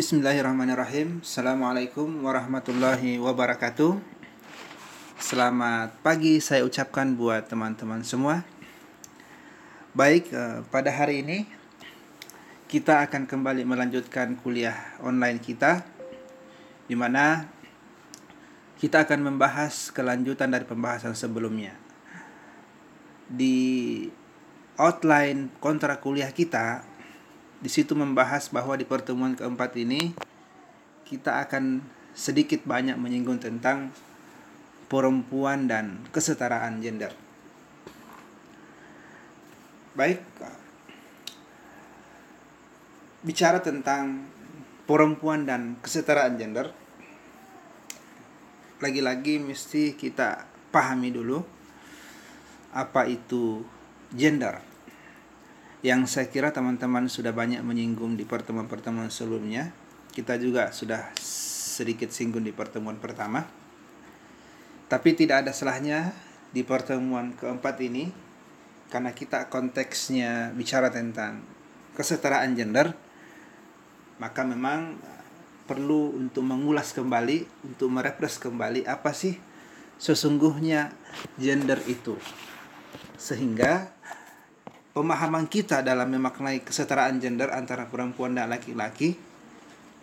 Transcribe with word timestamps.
Bismillahirrahmanirrahim. 0.00 1.20
Assalamualaikum 1.20 2.24
warahmatullahi 2.24 3.20
wabarakatuh. 3.20 4.00
Selamat 5.20 5.92
pagi 6.00 6.40
saya 6.40 6.64
ucapkan 6.64 7.12
buat 7.12 7.44
teman-teman 7.44 8.00
semua. 8.00 8.40
Baik, 9.92 10.32
eh, 10.32 10.64
pada 10.72 10.88
hari 10.88 11.20
ini 11.20 11.44
Kita 12.64 13.04
akan 13.04 13.28
kembali 13.28 13.60
melanjutkan 13.68 14.40
kuliah 14.40 14.96
online 15.04 15.36
kita 15.36 15.84
di 16.88 16.96
mana 16.96 17.44
kita 18.80 19.04
akan 19.04 19.20
membahas 19.20 19.92
kelanjutan 19.92 20.48
dari 20.48 20.64
pembahasan 20.64 21.12
sebelumnya. 21.12 21.76
Di 23.28 24.08
outline 24.80 25.52
kontra 25.60 26.00
kuliah 26.00 26.32
kita 26.32 26.88
di 27.60 27.68
situ 27.68 27.92
membahas 27.92 28.48
bahwa 28.48 28.72
di 28.72 28.88
pertemuan 28.88 29.36
keempat 29.36 29.76
ini 29.76 30.16
kita 31.04 31.44
akan 31.44 31.84
sedikit 32.16 32.64
banyak 32.64 32.96
menyinggung 32.96 33.36
tentang 33.36 33.92
perempuan 34.88 35.68
dan 35.68 36.00
kesetaraan 36.08 36.80
gender. 36.80 37.12
Baik, 39.92 40.24
bicara 43.20 43.60
tentang 43.60 44.24
perempuan 44.88 45.44
dan 45.44 45.76
kesetaraan 45.84 46.40
gender, 46.40 46.72
lagi-lagi 48.80 49.36
mesti 49.36 49.92
kita 49.92 50.48
pahami 50.72 51.12
dulu 51.12 51.44
apa 52.72 53.04
itu 53.04 53.60
gender 54.14 54.69
yang 55.80 56.04
saya 56.04 56.28
kira 56.28 56.52
teman-teman 56.52 57.08
sudah 57.08 57.32
banyak 57.32 57.64
menyinggung 57.64 58.16
di 58.16 58.28
pertemuan-pertemuan 58.28 59.08
sebelumnya. 59.08 59.72
Kita 60.12 60.36
juga 60.36 60.74
sudah 60.76 61.08
sedikit 61.16 62.12
singgung 62.12 62.44
di 62.44 62.52
pertemuan 62.52 63.00
pertama. 63.00 63.48
Tapi 64.90 65.16
tidak 65.16 65.46
ada 65.46 65.52
salahnya 65.56 66.12
di 66.52 66.66
pertemuan 66.66 67.32
keempat 67.32 67.80
ini 67.80 68.10
karena 68.90 69.14
kita 69.14 69.46
konteksnya 69.46 70.50
bicara 70.52 70.90
tentang 70.90 71.46
kesetaraan 71.94 72.58
gender, 72.58 72.90
maka 74.18 74.42
memang 74.42 74.98
perlu 75.70 76.18
untuk 76.18 76.42
mengulas 76.42 76.90
kembali, 76.90 77.46
untuk 77.62 77.88
merepres 77.88 78.42
kembali 78.42 78.84
apa 78.90 79.14
sih 79.14 79.38
sesungguhnya 80.02 80.90
gender 81.38 81.78
itu. 81.86 82.18
Sehingga 83.14 83.94
pemahaman 85.00 85.48
kita 85.48 85.80
dalam 85.80 86.12
memaknai 86.12 86.60
kesetaraan 86.60 87.16
gender 87.24 87.48
antara 87.56 87.88
perempuan 87.88 88.36
dan 88.36 88.52
laki-laki 88.52 89.16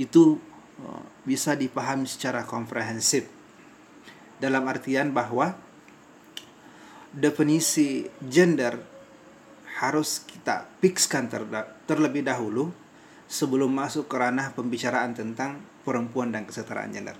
itu 0.01 0.41
uh, 0.81 1.05
bisa 1.21 1.53
dipahami 1.53 2.09
secara 2.09 2.41
komprehensif 2.41 3.29
dalam 4.41 4.65
artian 4.65 5.13
bahwa 5.13 5.53
definisi 7.13 8.09
gender 8.25 8.81
harus 9.77 10.25
kita 10.25 10.65
fixkan 10.81 11.29
terlebih 11.85 12.25
dahulu 12.25 12.73
sebelum 13.29 13.69
masuk 13.69 14.09
ke 14.09 14.17
ranah 14.17 14.49
pembicaraan 14.57 15.13
tentang 15.13 15.61
perempuan 15.85 16.33
dan 16.33 16.49
kesetaraan 16.49 16.89
gender. 16.89 17.17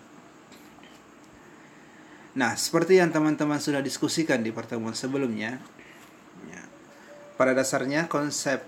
Nah, 2.34 2.58
seperti 2.58 2.98
yang 2.98 3.14
teman-teman 3.14 3.62
sudah 3.62 3.86
diskusikan 3.86 4.42
di 4.42 4.50
pertemuan 4.50 4.98
sebelumnya, 4.98 5.62
pada 7.38 7.54
dasarnya 7.54 8.10
konsep 8.10 8.66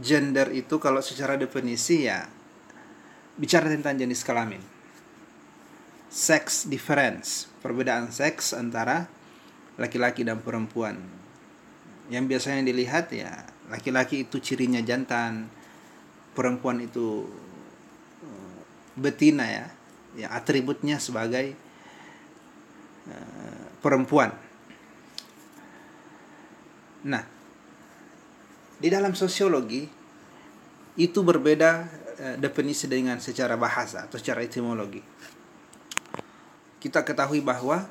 gender 0.00 0.48
itu 0.56 0.80
kalau 0.80 1.04
secara 1.04 1.36
definisi 1.36 2.08
ya 2.08 2.24
bicara 3.36 3.68
tentang 3.68 4.00
jenis 4.00 4.24
kelamin. 4.24 4.60
Sex 6.12 6.68
difference, 6.68 7.48
perbedaan 7.64 8.12
seks 8.12 8.52
antara 8.52 9.08
laki-laki 9.80 10.24
dan 10.24 10.40
perempuan. 10.40 11.00
Yang 12.12 12.24
biasanya 12.36 12.64
dilihat 12.68 13.08
ya 13.12 13.48
laki-laki 13.72 14.28
itu 14.28 14.36
cirinya 14.40 14.80
jantan, 14.84 15.48
perempuan 16.36 16.84
itu 16.84 17.24
eh, 18.24 18.60
betina 18.96 19.48
ya, 19.48 19.66
ya 20.16 20.28
atributnya 20.36 21.00
sebagai 21.00 21.56
uh, 23.08 23.66
perempuan. 23.80 24.36
Nah, 27.08 27.24
di 28.82 28.90
dalam 28.90 29.14
sosiologi 29.14 29.86
itu 30.98 31.22
berbeda 31.22 31.70
eh, 32.18 32.36
definisi 32.42 32.90
dengan 32.90 33.22
secara 33.22 33.54
bahasa 33.54 34.10
atau 34.10 34.18
secara 34.18 34.42
etimologi. 34.42 34.98
Kita 36.82 37.06
ketahui 37.06 37.38
bahwa 37.38 37.86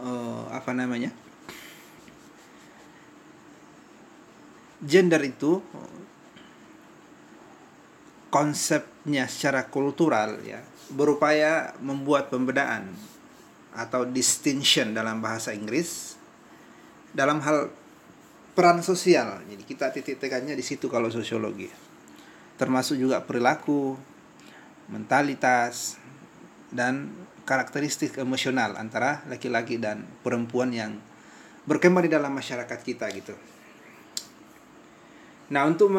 uh, 0.00 0.48
apa 0.48 0.72
namanya? 0.72 1.12
Gender 4.80 5.20
itu 5.28 5.60
konsepnya 8.32 9.28
secara 9.28 9.68
kultural 9.68 10.40
ya 10.40 10.64
berupaya 10.88 11.76
membuat 11.84 12.32
pembedaan 12.32 12.88
atau 13.76 14.08
distinction 14.08 14.96
dalam 14.96 15.20
bahasa 15.20 15.52
Inggris 15.52 16.16
dalam 17.12 17.44
hal 17.44 17.70
peran 18.54 18.80
sosial. 18.80 19.42
Jadi 19.50 19.62
kita 19.66 19.90
titik 19.90 20.22
tekannya 20.22 20.54
di 20.54 20.64
situ 20.64 20.86
kalau 20.86 21.10
sosiologi. 21.10 21.68
Termasuk 22.54 22.96
juga 22.96 23.26
perilaku, 23.26 23.98
mentalitas 24.88 25.98
dan 26.70 27.10
karakteristik 27.44 28.16
emosional 28.16 28.78
antara 28.78 29.26
laki-laki 29.28 29.76
dan 29.76 30.06
perempuan 30.22 30.70
yang 30.72 30.96
berkembang 31.66 32.06
di 32.06 32.12
dalam 32.14 32.32
masyarakat 32.32 32.80
kita 32.80 33.10
gitu. 33.12 33.34
Nah, 35.44 35.68
untuk 35.68 35.92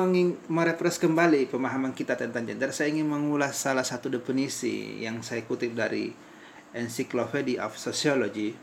merepres 0.50 0.98
kembali 0.98 1.46
pemahaman 1.54 1.94
kita 1.94 2.18
tentang 2.18 2.50
gender, 2.50 2.74
saya 2.74 2.90
ingin 2.90 3.06
mengulas 3.06 3.54
salah 3.54 3.86
satu 3.86 4.10
definisi 4.10 5.06
yang 5.06 5.22
saya 5.22 5.46
kutip 5.46 5.78
dari 5.78 6.10
Encyclopedia 6.74 7.62
of 7.62 7.78
Sociology 7.78 8.58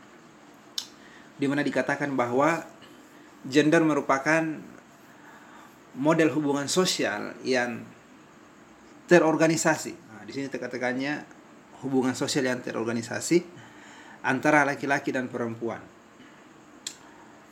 di 1.33 1.45
mana 1.49 1.65
dikatakan 1.65 2.13
bahwa 2.13 2.61
gender 3.47 3.83
merupakan 3.83 4.43
model 5.93 6.29
hubungan 6.33 6.65
sosial 6.71 7.37
yang 7.45 7.83
terorganisasi. 9.05 9.93
Nah, 9.93 10.23
di 10.25 10.31
sini 10.33 10.47
tekan-tekannya 10.49 11.23
hubungan 11.83 12.15
sosial 12.15 12.47
yang 12.47 12.63
terorganisasi 12.63 13.43
antara 14.23 14.63
laki-laki 14.63 15.11
dan 15.11 15.27
perempuan. 15.27 15.83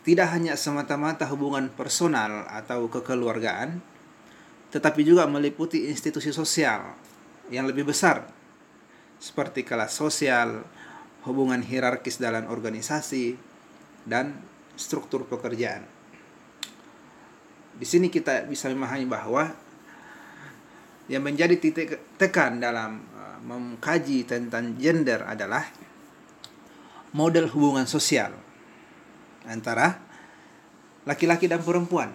Tidak 0.01 0.27
hanya 0.33 0.57
semata-mata 0.57 1.29
hubungan 1.29 1.69
personal 1.69 2.49
atau 2.49 2.89
kekeluargaan, 2.89 3.77
tetapi 4.73 5.05
juga 5.05 5.29
meliputi 5.29 5.85
institusi 5.91 6.33
sosial 6.33 6.97
yang 7.53 7.69
lebih 7.69 7.85
besar, 7.85 8.25
seperti 9.21 9.61
kelas 9.61 9.93
sosial, 9.93 10.65
hubungan 11.27 11.61
hierarkis 11.61 12.17
dalam 12.17 12.49
organisasi, 12.49 13.37
dan 14.09 14.41
struktur 14.75 15.27
pekerjaan. 15.27 15.83
Di 17.75 17.85
sini 17.87 18.13
kita 18.13 18.45
bisa 18.45 18.69
memahami 18.69 19.07
bahwa 19.09 19.49
yang 21.09 21.25
menjadi 21.25 21.55
titik 21.59 21.99
tekan 22.15 22.61
dalam 22.61 23.03
uh, 23.11 23.39
mengkaji 23.43 24.23
tentang 24.23 24.77
gender 24.79 25.27
adalah 25.27 25.65
model 27.11 27.51
hubungan 27.51 27.83
sosial 27.83 28.31
antara 29.43 29.99
laki-laki 31.03 31.49
dan 31.49 31.59
perempuan. 31.59 32.13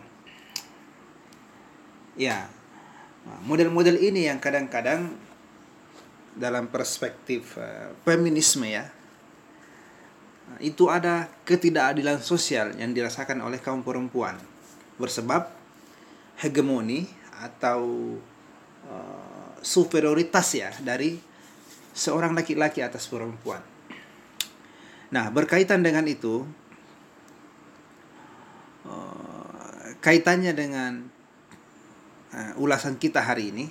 Ya, 2.16 2.48
model-model 3.44 4.00
ini 4.00 4.24
yang 4.24 4.40
kadang-kadang 4.40 5.12
dalam 6.32 6.72
perspektif 6.72 7.60
uh, 7.60 7.92
feminisme 8.08 8.64
ya 8.64 8.95
itu 10.62 10.88
ada 10.88 11.28
ketidakadilan 11.44 12.22
sosial 12.22 12.72
yang 12.78 12.96
dirasakan 12.96 13.44
oleh 13.44 13.60
kaum 13.60 13.84
perempuan 13.84 14.38
bersebab 14.96 15.52
hegemoni 16.40 17.04
atau 17.36 18.16
uh, 18.88 19.52
superioritas 19.60 20.48
ya 20.56 20.70
dari 20.80 21.20
seorang 21.92 22.32
laki-laki 22.32 22.80
atas 22.80 23.08
perempuan. 23.08 23.60
Nah, 25.12 25.28
berkaitan 25.32 25.84
dengan 25.84 26.04
itu 26.08 26.44
uh, 28.88 29.96
kaitannya 30.00 30.52
dengan 30.56 30.92
uh, 32.32 32.62
ulasan 32.62 32.96
kita 32.96 33.20
hari 33.20 33.52
ini 33.52 33.66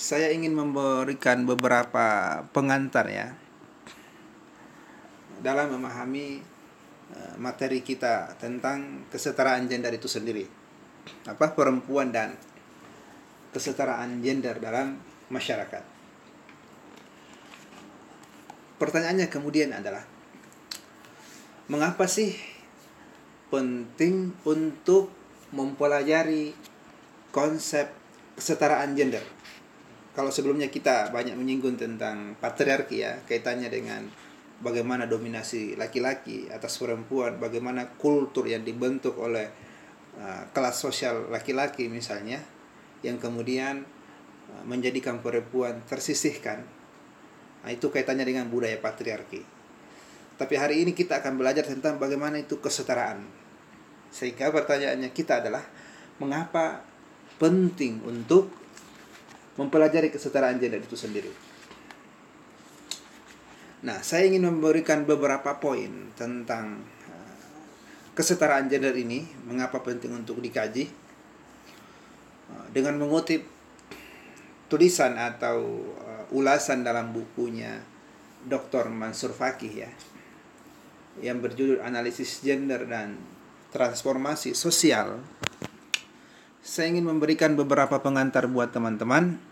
saya 0.00 0.32
ingin 0.32 0.56
memberikan 0.56 1.44
beberapa 1.44 2.40
pengantar 2.56 3.04
ya 3.12 3.36
dalam 5.40 5.72
memahami 5.72 6.40
uh, 7.16 7.34
materi 7.40 7.80
kita 7.80 8.36
tentang 8.36 9.08
kesetaraan 9.08 9.66
gender 9.66 9.92
itu 9.96 10.06
sendiri. 10.06 10.44
Apa 11.26 11.56
perempuan 11.56 12.12
dan 12.12 12.36
kesetaraan 13.50 14.22
gender 14.22 14.60
dalam 14.62 15.00
masyarakat. 15.32 15.82
Pertanyaannya 18.80 19.28
kemudian 19.28 19.76
adalah 19.76 20.00
mengapa 21.68 22.08
sih 22.08 22.32
penting 23.52 24.32
untuk 24.46 25.12
mempelajari 25.52 26.54
konsep 27.34 27.92
kesetaraan 28.38 28.96
gender? 28.96 29.20
Kalau 30.16 30.32
sebelumnya 30.32 30.72
kita 30.72 31.12
banyak 31.14 31.36
menyinggung 31.36 31.76
tentang 31.76 32.34
patriarki 32.40 33.04
ya, 33.04 33.20
kaitannya 33.28 33.68
dengan 33.68 34.08
bagaimana 34.60 35.08
dominasi 35.08 35.74
laki-laki 35.74 36.52
atas 36.52 36.76
perempuan, 36.76 37.40
bagaimana 37.40 37.96
kultur 37.96 38.44
yang 38.44 38.62
dibentuk 38.62 39.16
oleh 39.16 39.48
uh, 40.20 40.48
kelas 40.52 40.76
sosial 40.76 41.32
laki-laki 41.32 41.88
misalnya, 41.88 42.44
yang 43.00 43.16
kemudian 43.16 43.82
uh, 44.52 44.62
menjadikan 44.68 45.24
perempuan 45.24 45.80
tersisihkan. 45.88 46.62
Nah, 47.60 47.70
itu 47.72 47.92
kaitannya 47.92 48.24
dengan 48.24 48.48
budaya 48.48 48.76
patriarki. 48.80 49.44
Tapi 50.40 50.54
hari 50.56 50.80
ini 50.80 50.96
kita 50.96 51.20
akan 51.20 51.36
belajar 51.36 51.68
tentang 51.68 52.00
bagaimana 52.00 52.40
itu 52.40 52.56
kesetaraan. 52.56 53.20
Sehingga 54.08 54.48
pertanyaannya 54.48 55.12
kita 55.12 55.44
adalah 55.44 55.60
mengapa 56.16 56.80
penting 57.36 58.00
untuk 58.04 58.48
mempelajari 59.60 60.08
kesetaraan 60.08 60.56
gender 60.56 60.80
itu 60.80 60.96
sendiri. 60.96 61.49
Nah, 63.80 64.04
saya 64.04 64.28
ingin 64.28 64.44
memberikan 64.44 65.08
beberapa 65.08 65.56
poin 65.56 66.12
tentang 66.12 66.84
uh, 67.08 67.36
kesetaraan 68.12 68.68
gender 68.68 68.92
ini, 68.92 69.24
mengapa 69.48 69.80
penting 69.80 70.12
untuk 70.12 70.40
dikaji. 70.44 70.88
Uh, 72.52 72.66
dengan 72.76 73.00
mengutip 73.00 73.48
tulisan 74.70 75.16
atau 75.16 75.64
uh, 75.96 76.24
ulasan 76.36 76.84
dalam 76.84 77.10
bukunya 77.10 77.82
Dr. 78.46 78.88
Mansur 78.88 79.34
Fakih 79.34 79.74
ya 79.84 79.90
yang 81.20 81.42
berjudul 81.42 81.84
Analisis 81.84 82.40
Gender 82.40 82.86
dan 82.86 83.18
Transformasi 83.74 84.54
Sosial 84.56 85.20
saya 86.60 86.92
ingin 86.92 87.08
memberikan 87.08 87.58
beberapa 87.58 87.98
pengantar 87.98 88.46
buat 88.46 88.70
teman-teman 88.70 89.42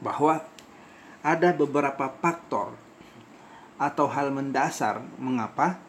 bahwa 0.00 0.44
ada 1.20 1.52
beberapa 1.52 2.08
faktor 2.22 2.78
atau 3.80 4.06
hal 4.12 4.28
mendasar 4.28 5.00
mengapa 5.16 5.80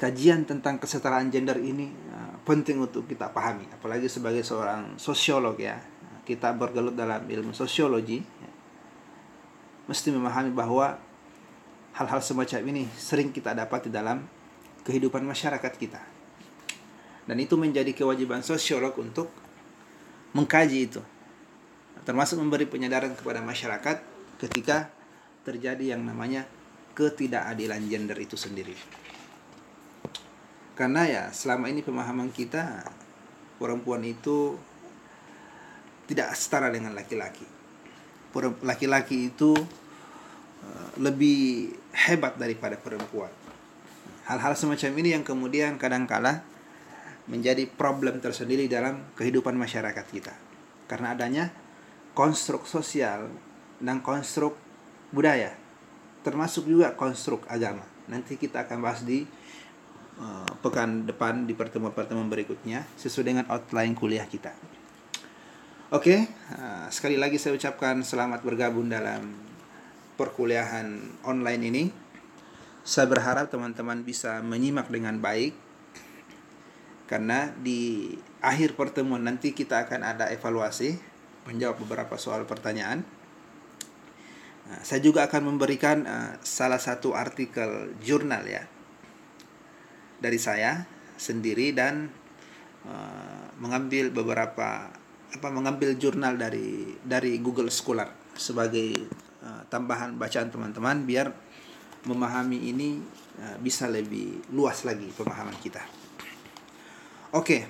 kajian 0.00 0.48
tentang 0.48 0.80
kesetaraan 0.80 1.28
gender 1.28 1.60
ini 1.60 1.92
uh, 2.10 2.40
penting 2.48 2.80
untuk 2.80 3.04
kita 3.04 3.28
pahami 3.28 3.68
apalagi 3.68 4.08
sebagai 4.08 4.40
seorang 4.40 4.96
sosiolog 4.96 5.54
ya 5.60 5.76
kita 6.24 6.56
bergelut 6.56 6.96
dalam 6.96 7.20
ilmu 7.28 7.52
sosiologi 7.52 8.24
ya. 8.24 8.50
mesti 9.92 10.08
memahami 10.08 10.50
bahwa 10.50 10.96
hal-hal 11.94 12.20
semacam 12.24 12.60
ini 12.74 12.82
sering 12.96 13.30
kita 13.30 13.54
dapat 13.54 13.86
di 13.86 13.90
dalam 13.92 14.24
kehidupan 14.82 15.22
masyarakat 15.22 15.72
kita. 15.78 16.02
Dan 17.24 17.40
itu 17.40 17.56
menjadi 17.56 17.88
kewajiban 17.96 18.44
sosiolog 18.44 18.92
untuk 19.00 19.32
mengkaji 20.36 20.78
itu. 20.90 21.00
Termasuk 22.04 22.36
memberi 22.36 22.68
penyadaran 22.68 23.16
kepada 23.16 23.40
masyarakat 23.40 23.96
ketika 24.42 24.92
terjadi 25.46 25.96
yang 25.96 26.04
namanya 26.04 26.44
ketidakadilan 26.94 27.82
gender 27.90 28.16
itu 28.16 28.38
sendiri. 28.38 28.74
Karena 30.74 31.06
ya 31.06 31.24
selama 31.30 31.70
ini 31.70 31.86
pemahaman 31.86 32.34
kita 32.34 32.82
perempuan 33.62 34.02
itu 34.02 34.58
tidak 36.10 36.34
setara 36.34 36.70
dengan 36.70 36.94
laki-laki. 36.94 37.46
Laki-laki 38.66 39.30
itu 39.30 39.54
eh, 40.62 40.88
lebih 40.98 41.70
hebat 41.94 42.34
daripada 42.34 42.74
perempuan. 42.74 43.30
Hal-hal 44.26 44.56
semacam 44.56 44.90
ini 45.04 45.08
yang 45.14 45.22
kemudian 45.22 45.76
kadangkala 45.76 46.42
menjadi 47.30 47.64
problem 47.70 48.20
tersendiri 48.20 48.68
dalam 48.68 49.14
kehidupan 49.16 49.54
masyarakat 49.56 50.06
kita. 50.10 50.34
Karena 50.90 51.16
adanya 51.16 51.54
konstruk 52.12 52.68
sosial 52.68 53.32
dan 53.80 54.04
konstruk 54.04 54.56
budaya, 55.14 55.56
termasuk 56.24 56.64
juga 56.64 56.96
konstruk 56.96 57.44
agama. 57.46 57.84
Nanti 58.08 58.40
kita 58.40 58.64
akan 58.64 58.80
bahas 58.80 59.04
di 59.04 59.28
uh, 60.18 60.48
pekan 60.64 61.04
depan 61.04 61.44
di 61.44 61.52
pertemuan-pertemuan 61.52 62.32
berikutnya 62.32 62.88
sesuai 62.96 63.24
dengan 63.28 63.44
outline 63.52 63.92
kuliah 63.92 64.24
kita. 64.24 64.56
Oke, 65.92 66.10
okay, 66.10 66.20
uh, 66.56 66.88
sekali 66.88 67.20
lagi 67.20 67.36
saya 67.36 67.54
ucapkan 67.54 68.00
selamat 68.00 68.40
bergabung 68.42 68.88
dalam 68.88 69.36
perkuliahan 70.16 70.98
online 71.28 71.62
ini. 71.68 71.84
Saya 72.84 73.08
berharap 73.08 73.48
teman-teman 73.52 74.04
bisa 74.04 74.40
menyimak 74.44 74.88
dengan 74.92 75.16
baik 75.20 75.56
karena 77.04 77.52
di 77.60 78.12
akhir 78.40 78.76
pertemuan 78.76 79.24
nanti 79.24 79.52
kita 79.52 79.84
akan 79.88 80.00
ada 80.04 80.32
evaluasi 80.32 80.96
menjawab 81.44 81.80
beberapa 81.84 82.16
soal 82.16 82.48
pertanyaan. 82.48 83.04
Nah, 84.64 84.80
saya 84.80 85.00
juga 85.04 85.28
akan 85.28 85.54
memberikan 85.54 86.08
uh, 86.08 86.32
salah 86.40 86.80
satu 86.80 87.12
artikel 87.12 87.92
jurnal 88.00 88.44
ya 88.48 88.64
dari 90.20 90.40
saya 90.40 90.88
sendiri 91.20 91.76
dan 91.76 92.08
uh, 92.88 93.46
mengambil 93.60 94.08
beberapa 94.08 94.88
apa 95.34 95.48
mengambil 95.50 95.98
jurnal 95.98 96.38
dari 96.38 96.96
dari 97.04 97.36
Google 97.42 97.68
Scholar 97.68 98.08
sebagai 98.38 98.94
Eh, 99.44 99.62
tambahan 99.68 100.16
bacaan 100.16 100.48
teman-teman 100.48 101.04
biar 101.04 101.28
memahami 102.08 102.72
ini 102.72 102.96
uh, 103.40 103.56
bisa 103.60 103.84
lebih 103.92 104.40
luas 104.56 104.88
lagi 104.88 105.04
pemahaman 105.12 105.52
kita. 105.60 105.84
Oke. 107.36 107.44
Okay. 107.44 107.60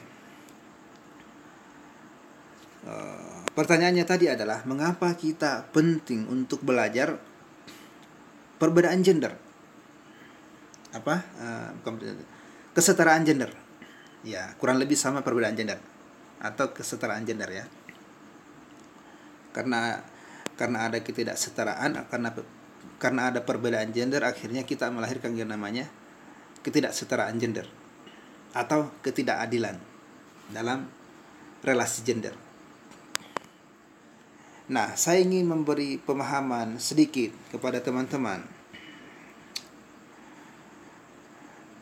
Uh, 2.86 2.94
eh, 2.94 3.43
pertanyaannya 3.54 4.04
tadi 4.06 4.26
adalah 4.30 4.62
mengapa 4.66 5.14
kita 5.14 5.70
penting 5.70 6.26
untuk 6.28 6.60
belajar 6.62 7.18
perbedaan 8.58 9.00
gender? 9.02 9.34
Apa? 10.94 11.14
Uh, 11.38 11.70
kesetaraan 12.74 13.26
gender. 13.26 13.50
Ya, 14.26 14.54
kurang 14.58 14.78
lebih 14.78 14.98
sama 14.98 15.22
perbedaan 15.22 15.54
gender 15.54 15.78
atau 16.44 16.76
kesetaraan 16.76 17.24
gender 17.24 17.48
ya. 17.48 17.64
Karena 19.54 20.02
karena 20.54 20.86
ada 20.86 20.98
ketidaksetaraan 21.02 22.06
karena 22.10 22.30
karena 22.98 23.22
ada 23.32 23.42
perbedaan 23.42 23.90
gender 23.90 24.22
akhirnya 24.22 24.62
kita 24.62 24.86
melahirkan 24.92 25.34
yang 25.34 25.50
namanya 25.50 25.90
ketidaksetaraan 26.62 27.36
gender 27.42 27.66
atau 28.54 28.88
ketidakadilan 29.02 29.76
dalam 30.54 30.86
relasi 31.66 32.06
gender. 32.06 32.43
Nah, 34.64 34.96
saya 34.96 35.20
ingin 35.20 35.44
memberi 35.44 36.00
pemahaman 36.00 36.80
sedikit 36.80 37.28
kepada 37.52 37.84
teman-teman. 37.84 38.40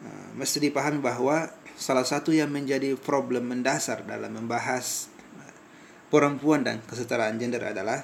Nah, 0.03 0.27
mesti 0.35 0.59
dipahami 0.59 0.99
bahwa 0.99 1.47
salah 1.79 2.03
satu 2.03 2.35
yang 2.35 2.51
menjadi 2.51 2.99
problem 2.99 3.55
mendasar 3.55 4.03
dalam 4.03 4.35
membahas 4.35 5.07
perempuan 6.11 6.67
dan 6.67 6.83
kesetaraan 6.83 7.39
gender 7.39 7.63
adalah 7.63 8.03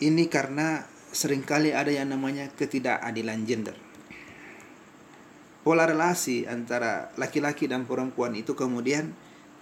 Ini 0.00 0.32
karena 0.32 0.80
sering 1.12 1.44
kali 1.44 1.76
ada 1.76 1.92
yang 1.92 2.08
namanya 2.08 2.48
ketidakadilan 2.56 3.44
gender. 3.44 3.76
Pola 5.60 5.84
relasi 5.84 6.48
antara 6.48 7.12
laki-laki 7.20 7.68
dan 7.68 7.84
perempuan 7.84 8.32
itu 8.32 8.56
kemudian 8.56 9.12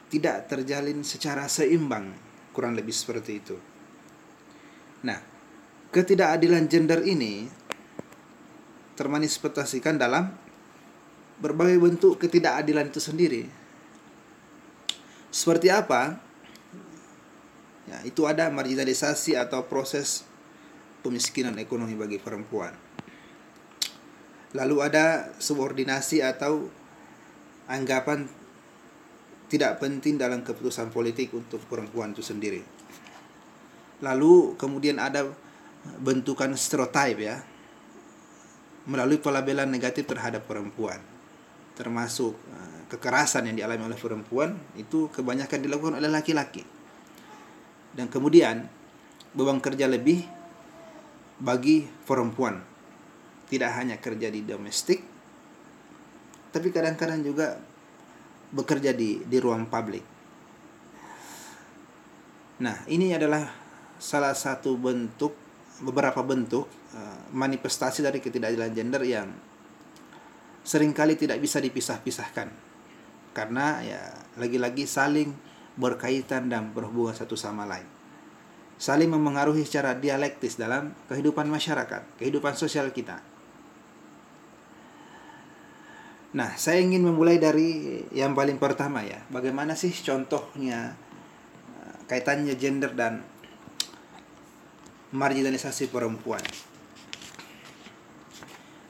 tidak 0.08 0.48
terjalin 0.48 1.04
secara 1.04 1.44
seimbang, 1.46 2.12
kurang 2.56 2.72
lebih 2.72 2.92
seperti 2.92 3.32
itu. 3.40 3.56
Nah, 5.04 5.20
ketidakadilan 5.92 6.64
gender 6.66 7.04
ini 7.04 7.46
termanifestasikan 8.98 9.94
dalam 9.94 10.32
berbagai 11.38 11.78
bentuk 11.78 12.18
ketidakadilan 12.18 12.90
itu 12.90 12.98
sendiri. 12.98 13.42
Seperti 15.30 15.70
apa? 15.70 16.18
Ya, 17.88 18.02
itu 18.04 18.26
ada 18.26 18.50
marginalisasi 18.50 19.38
atau 19.38 19.64
proses 19.64 20.26
pemiskinan 21.00 21.56
ekonomi 21.62 21.94
bagi 21.94 22.18
perempuan. 22.18 22.74
Lalu 24.56 24.76
ada 24.80 25.30
subordinasi 25.36 26.24
atau 26.24 26.68
anggapan 27.68 28.26
tidak 29.48 29.80
penting 29.80 30.20
dalam 30.20 30.44
keputusan 30.44 30.92
politik 30.92 31.32
untuk 31.32 31.64
perempuan 31.66 32.12
itu 32.12 32.20
sendiri. 32.20 32.60
Lalu 34.04 34.54
kemudian 34.60 35.00
ada 35.00 35.26
bentukan 35.98 36.52
stereotip 36.54 37.18
ya 37.18 37.40
melalui 38.88 39.20
pelabelan 39.20 39.68
negatif 39.68 40.08
terhadap 40.08 40.44
perempuan 40.44 41.00
termasuk 41.78 42.34
uh, 42.34 42.82
kekerasan 42.90 43.46
yang 43.46 43.62
dialami 43.62 43.86
oleh 43.86 43.94
perempuan 43.94 44.58
itu 44.74 45.06
kebanyakan 45.14 45.62
dilakukan 45.62 45.94
oleh 46.02 46.10
laki-laki. 46.10 46.66
Dan 47.94 48.10
kemudian 48.10 48.66
beban 49.30 49.62
kerja 49.62 49.86
lebih 49.86 50.26
bagi 51.38 51.86
perempuan. 51.86 52.58
Tidak 53.46 53.70
hanya 53.78 53.96
kerja 53.96 54.28
di 54.28 54.44
domestik, 54.44 55.00
tapi 56.52 56.68
kadang-kadang 56.68 57.24
juga 57.24 57.56
bekerja 58.52 58.96
di 58.96 59.20
di 59.24 59.36
ruang 59.40 59.68
publik. 59.68 60.04
Nah, 62.58 62.74
ini 62.90 63.14
adalah 63.14 63.46
salah 63.98 64.34
satu 64.34 64.74
bentuk 64.74 65.34
beberapa 65.78 66.26
bentuk 66.26 66.66
uh, 66.94 67.30
manifestasi 67.30 68.02
dari 68.02 68.18
ketidakadilan 68.18 68.72
gender 68.74 69.02
yang 69.06 69.30
sering 70.66 70.90
kali 70.90 71.14
tidak 71.14 71.38
bisa 71.38 71.62
dipisah-pisahkan. 71.62 72.50
Karena 73.30 73.78
ya 73.86 74.02
lagi-lagi 74.34 74.88
saling 74.90 75.30
berkaitan 75.78 76.50
dan 76.50 76.74
berhubungan 76.74 77.14
satu 77.14 77.38
sama 77.38 77.62
lain. 77.62 77.86
Saling 78.78 79.10
memengaruhi 79.10 79.62
secara 79.62 79.94
dialektis 79.94 80.58
dalam 80.58 80.94
kehidupan 81.06 81.46
masyarakat 81.46 82.18
kehidupan 82.18 82.54
sosial 82.54 82.90
kita 82.94 83.22
nah 86.28 86.52
saya 86.60 86.84
ingin 86.84 87.08
memulai 87.08 87.40
dari 87.40 88.02
yang 88.12 88.36
paling 88.36 88.60
pertama 88.60 89.00
ya 89.00 89.24
bagaimana 89.32 89.72
sih 89.72 89.92
contohnya 90.04 90.92
eh, 91.80 91.96
kaitannya 92.04 92.52
gender 92.56 92.92
dan 92.92 93.24
marginalisasi 95.08 95.88
perempuan 95.88 96.44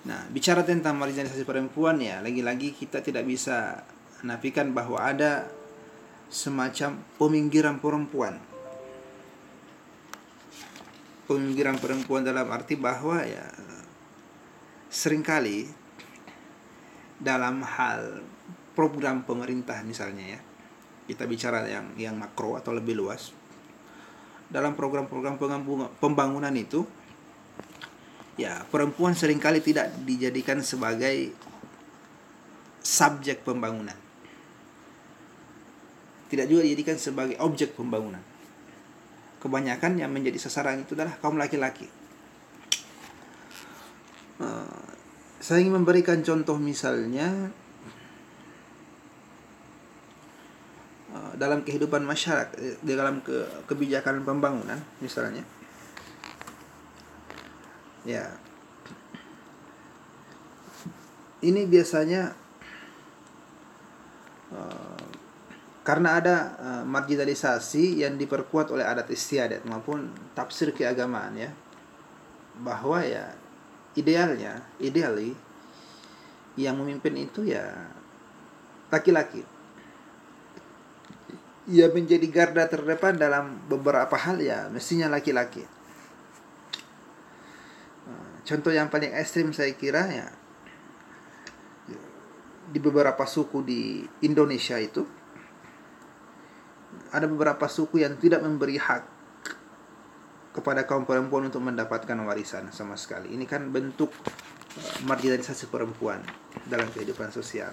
Nah, 0.08 0.24
bicara 0.32 0.64
tentang 0.64 0.96
marginalisasi 0.96 1.44
perempuan 1.44 2.00
ya, 2.00 2.24
lagi-lagi 2.24 2.72
kita 2.72 3.04
tidak 3.04 3.28
bisa 3.28 3.84
nafikan 4.24 4.72
bahwa 4.72 5.04
ada 5.04 5.52
semacam 6.32 6.96
peminggiran 7.20 7.76
perempuan. 7.76 8.40
Peminggiran 11.28 11.76
perempuan 11.76 12.24
dalam 12.24 12.48
arti 12.48 12.72
bahwa 12.72 13.20
ya 13.20 13.52
sering 14.88 15.20
kali 15.20 15.68
dalam 17.18 17.66
hal 17.66 18.22
program 18.78 19.26
pemerintah 19.26 19.82
misalnya 19.82 20.38
ya, 20.38 20.40
kita 21.10 21.26
bicara 21.26 21.66
yang 21.66 21.94
yang 21.98 22.14
makro 22.14 22.54
atau 22.54 22.70
lebih 22.70 22.94
luas. 22.94 23.34
Dalam 24.48 24.72
program-program 24.72 25.36
pembangunan 26.00 26.54
itu 26.56 26.86
ya 28.40 28.64
perempuan 28.70 29.12
sering 29.12 29.36
kali 29.36 29.60
tidak 29.60 29.92
dijadikan 30.08 30.64
sebagai 30.64 31.36
subjek 32.80 33.44
pembangunan. 33.44 33.98
Tidak 36.28 36.44
juga 36.48 36.64
dijadikan 36.64 36.96
sebagai 36.96 37.36
objek 37.40 37.76
pembangunan. 37.76 38.20
Kebanyakan 39.40 40.00
yang 40.00 40.12
menjadi 40.12 40.40
sasaran 40.40 40.84
itu 40.84 40.96
adalah 40.96 41.16
kaum 41.20 41.36
laki-laki. 41.36 41.88
Uh, 44.38 44.87
saya 45.38 45.62
ingin 45.62 45.82
memberikan 45.82 46.18
contoh 46.22 46.58
misalnya 46.58 47.54
uh, 51.14 51.32
dalam 51.38 51.62
kehidupan 51.62 52.02
masyarakat, 52.02 52.82
di 52.82 52.92
dalam 52.98 53.22
ke, 53.22 53.66
kebijakan 53.70 54.26
pembangunan 54.26 54.82
misalnya 54.98 55.46
Ya. 58.08 58.24
Ini 61.44 61.68
biasanya 61.68 62.32
uh, 64.48 65.04
karena 65.84 66.08
ada 66.16 66.36
uh, 66.56 66.84
marginalisasi 66.88 68.00
yang 68.00 68.16
diperkuat 68.16 68.72
oleh 68.72 68.82
adat 68.82 69.12
istiadat 69.12 69.62
maupun 69.68 70.08
tafsir 70.32 70.72
keagamaan 70.72 71.36
ya 71.36 71.50
bahwa 72.58 73.04
ya 73.04 73.36
idealnya 73.96 74.64
ideally 74.82 75.32
yang 76.58 76.76
memimpin 76.76 77.14
itu 77.16 77.46
ya 77.46 77.88
laki-laki. 78.90 79.46
Ia 81.68 81.92
menjadi 81.92 82.24
garda 82.32 82.64
terdepan 82.64 83.20
dalam 83.20 83.60
beberapa 83.68 84.16
hal 84.16 84.40
ya 84.40 84.66
mestinya 84.72 85.06
laki-laki. 85.12 85.62
Contoh 88.48 88.72
yang 88.72 88.88
paling 88.88 89.12
ekstrim 89.12 89.52
saya 89.52 89.76
kira 89.76 90.08
ya 90.08 90.28
di 92.68 92.80
beberapa 92.80 93.24
suku 93.24 93.64
di 93.64 94.04
Indonesia 94.24 94.76
itu 94.80 95.04
ada 97.12 97.24
beberapa 97.24 97.64
suku 97.68 98.04
yang 98.04 98.16
tidak 98.20 98.44
memberi 98.44 98.76
hak 98.76 99.17
kepada 100.58 100.82
kaum 100.90 101.06
perempuan 101.06 101.46
untuk 101.46 101.62
mendapatkan 101.62 102.18
warisan 102.26 102.74
sama 102.74 102.98
sekali. 102.98 103.30
Ini 103.38 103.46
kan 103.46 103.70
bentuk 103.70 104.10
uh, 104.10 104.98
marginalisasi 105.06 105.70
perempuan 105.70 106.18
dalam 106.66 106.90
kehidupan 106.90 107.30
sosial. 107.30 107.70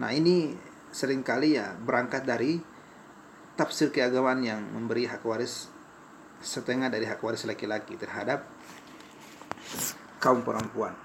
Nah, 0.00 0.10
ini 0.16 0.56
sering 0.88 1.20
kali 1.20 1.60
ya 1.60 1.76
berangkat 1.76 2.24
dari 2.24 2.56
tafsir 3.52 3.92
keagamaan 3.92 4.40
yang 4.40 4.60
memberi 4.64 5.04
hak 5.04 5.20
waris 5.28 5.68
setengah 6.40 6.88
dari 6.88 7.04
hak 7.04 7.20
waris 7.20 7.44
laki-laki 7.44 8.00
terhadap 8.00 8.48
kaum 10.20 10.40
perempuan. 10.40 10.96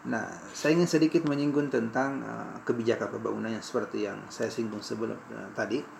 Nah, 0.00 0.32
saya 0.56 0.74
ingin 0.74 0.88
sedikit 0.88 1.28
menyinggung 1.28 1.68
tentang 1.68 2.24
uh, 2.24 2.56
kebijakan 2.64 3.12
pembangunan 3.12 3.52
yang 3.52 3.60
seperti 3.60 4.08
yang 4.08 4.16
saya 4.32 4.48
singgung 4.48 4.80
sebelum 4.80 5.18
uh, 5.30 5.50
tadi. 5.52 5.99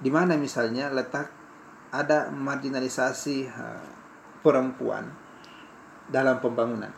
Di 0.00 0.08
mana 0.08 0.34
misalnya 0.40 0.88
letak 0.88 1.28
ada 1.92 2.32
marginalisasi 2.32 3.38
uh, 3.52 3.88
perempuan 4.40 5.12
dalam 6.08 6.40
pembangunan. 6.40 6.90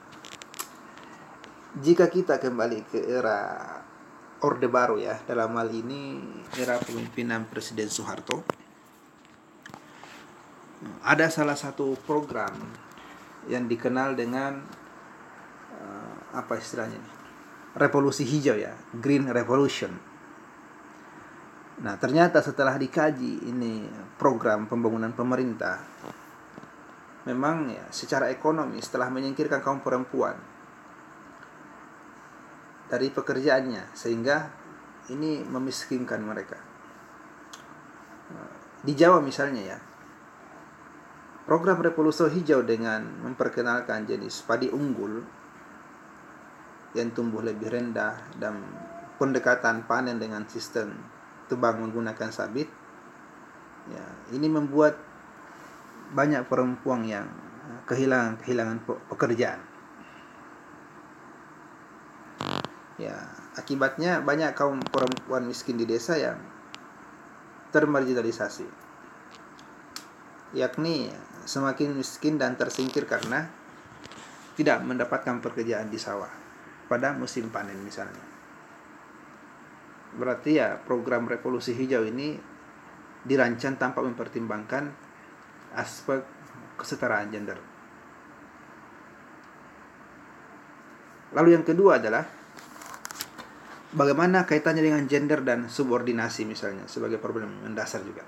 Jika 1.72 2.06
kita 2.06 2.38
kembali 2.38 2.78
ke 2.86 3.00
era 3.00 3.64
Orde 4.42 4.66
Baru 4.66 4.98
ya 4.98 5.22
dalam 5.24 5.54
hal 5.54 5.70
ini 5.70 6.18
era 6.58 6.76
kepemimpinan 6.76 7.46
Presiden 7.46 7.86
Soeharto 7.86 8.42
ada 11.06 11.30
salah 11.30 11.54
satu 11.54 11.94
program 12.02 12.58
yang 13.46 13.70
dikenal 13.70 14.18
dengan 14.18 14.58
uh, 15.78 16.14
apa 16.34 16.58
istilahnya 16.58 16.98
revolusi 17.78 18.26
hijau 18.26 18.58
ya 18.58 18.74
Green 18.98 19.30
Revolution 19.30 19.94
nah 21.82 21.98
ternyata 21.98 22.38
setelah 22.38 22.78
dikaji 22.78 23.50
ini 23.50 23.90
program 24.14 24.70
pembangunan 24.70 25.10
pemerintah 25.10 25.82
memang 27.26 27.70
ya 27.70 27.84
secara 27.90 28.30
ekonomi 28.30 28.78
setelah 28.82 29.10
menyingkirkan 29.10 29.62
kaum 29.62 29.82
perempuan 29.82 30.34
dari 32.92 33.08
pekerjaannya 33.08 33.96
sehingga 33.96 34.62
ini 35.08 35.42
memiskinkan 35.42 36.20
mereka. 36.20 36.60
Di 38.82 38.92
Jawa 38.92 39.24
misalnya 39.24 39.62
ya, 39.64 39.78
program 41.48 41.80
revolusi 41.80 42.28
hijau 42.28 42.60
dengan 42.60 43.02
memperkenalkan 43.24 44.04
jenis 44.04 44.44
padi 44.44 44.68
unggul 44.68 45.24
yang 46.92 47.08
tumbuh 47.16 47.40
lebih 47.40 47.72
rendah 47.72 48.36
dan 48.36 48.60
pendekatan 49.16 49.88
panen 49.88 50.20
dengan 50.20 50.44
sistem 50.44 50.92
tebang 51.52 51.76
menggunakan 51.84 52.32
sabit 52.32 52.66
ya 53.90 54.04
ini 54.32 54.48
membuat 54.48 54.96
banyak 56.12 56.48
perempuan 56.48 57.04
yang 57.04 57.26
kehilangan 57.88 58.38
kehilangan 58.40 58.78
pekerjaan. 59.08 59.60
Ya 63.00 63.16
akibatnya 63.56 64.20
banyak 64.20 64.52
kaum 64.54 64.78
perempuan 64.78 65.48
miskin 65.48 65.80
di 65.80 65.88
desa 65.88 66.14
yang 66.20 66.38
termarginalisasi. 67.72 68.68
Yakni 70.52 71.08
semakin 71.48 71.96
miskin 71.96 72.36
dan 72.36 72.54
tersingkir 72.54 73.08
karena 73.08 73.48
tidak 74.54 74.84
mendapatkan 74.84 75.40
pekerjaan 75.40 75.88
di 75.88 75.96
sawah 75.96 76.28
pada 76.86 77.16
musim 77.16 77.48
panen 77.48 77.80
misalnya 77.80 78.31
berarti 80.12 80.60
ya 80.60 80.76
program 80.76 81.24
revolusi 81.24 81.72
hijau 81.72 82.04
ini 82.04 82.36
dirancang 83.22 83.78
tanpa 83.78 84.02
mempertimbangkan 84.02 84.92
aspek 85.78 86.20
kesetaraan 86.76 87.30
gender. 87.32 87.58
Lalu 91.32 91.56
yang 91.56 91.64
kedua 91.64 91.96
adalah 91.96 92.28
bagaimana 93.96 94.44
kaitannya 94.44 94.84
dengan 94.84 95.04
gender 95.08 95.40
dan 95.40 95.68
subordinasi 95.68 96.44
misalnya 96.44 96.84
sebagai 96.84 97.16
problem 97.16 97.64
mendasar 97.64 98.04
juga. 98.04 98.24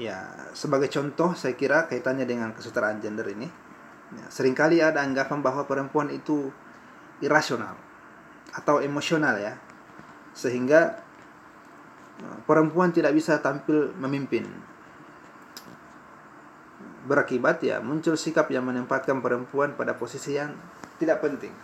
Ya, 0.00 0.48
sebagai 0.56 0.88
contoh 0.88 1.36
saya 1.36 1.52
kira 1.52 1.84
kaitannya 1.84 2.24
dengan 2.24 2.56
kesetaraan 2.56 3.04
gender 3.04 3.28
ini. 3.28 3.46
Ya, 4.12 4.26
sering 4.32 4.56
kali 4.56 4.80
ada 4.80 5.04
anggapan 5.04 5.44
bahwa 5.44 5.68
perempuan 5.68 6.08
itu 6.08 6.48
irasional 7.22 7.78
atau 8.52 8.82
emosional 8.82 9.38
ya. 9.38 9.54
Sehingga 10.36 11.00
eh, 12.20 12.38
perempuan 12.44 12.90
tidak 12.92 13.16
bisa 13.16 13.38
tampil 13.40 13.94
memimpin. 13.96 14.44
Berakibat 17.02 17.62
ya 17.66 17.82
muncul 17.82 18.14
sikap 18.14 18.46
yang 18.50 18.66
menempatkan 18.66 19.18
perempuan 19.18 19.74
pada 19.74 19.94
posisi 19.94 20.36
yang 20.38 20.54
tidak 21.00 21.22
penting. 21.24 21.54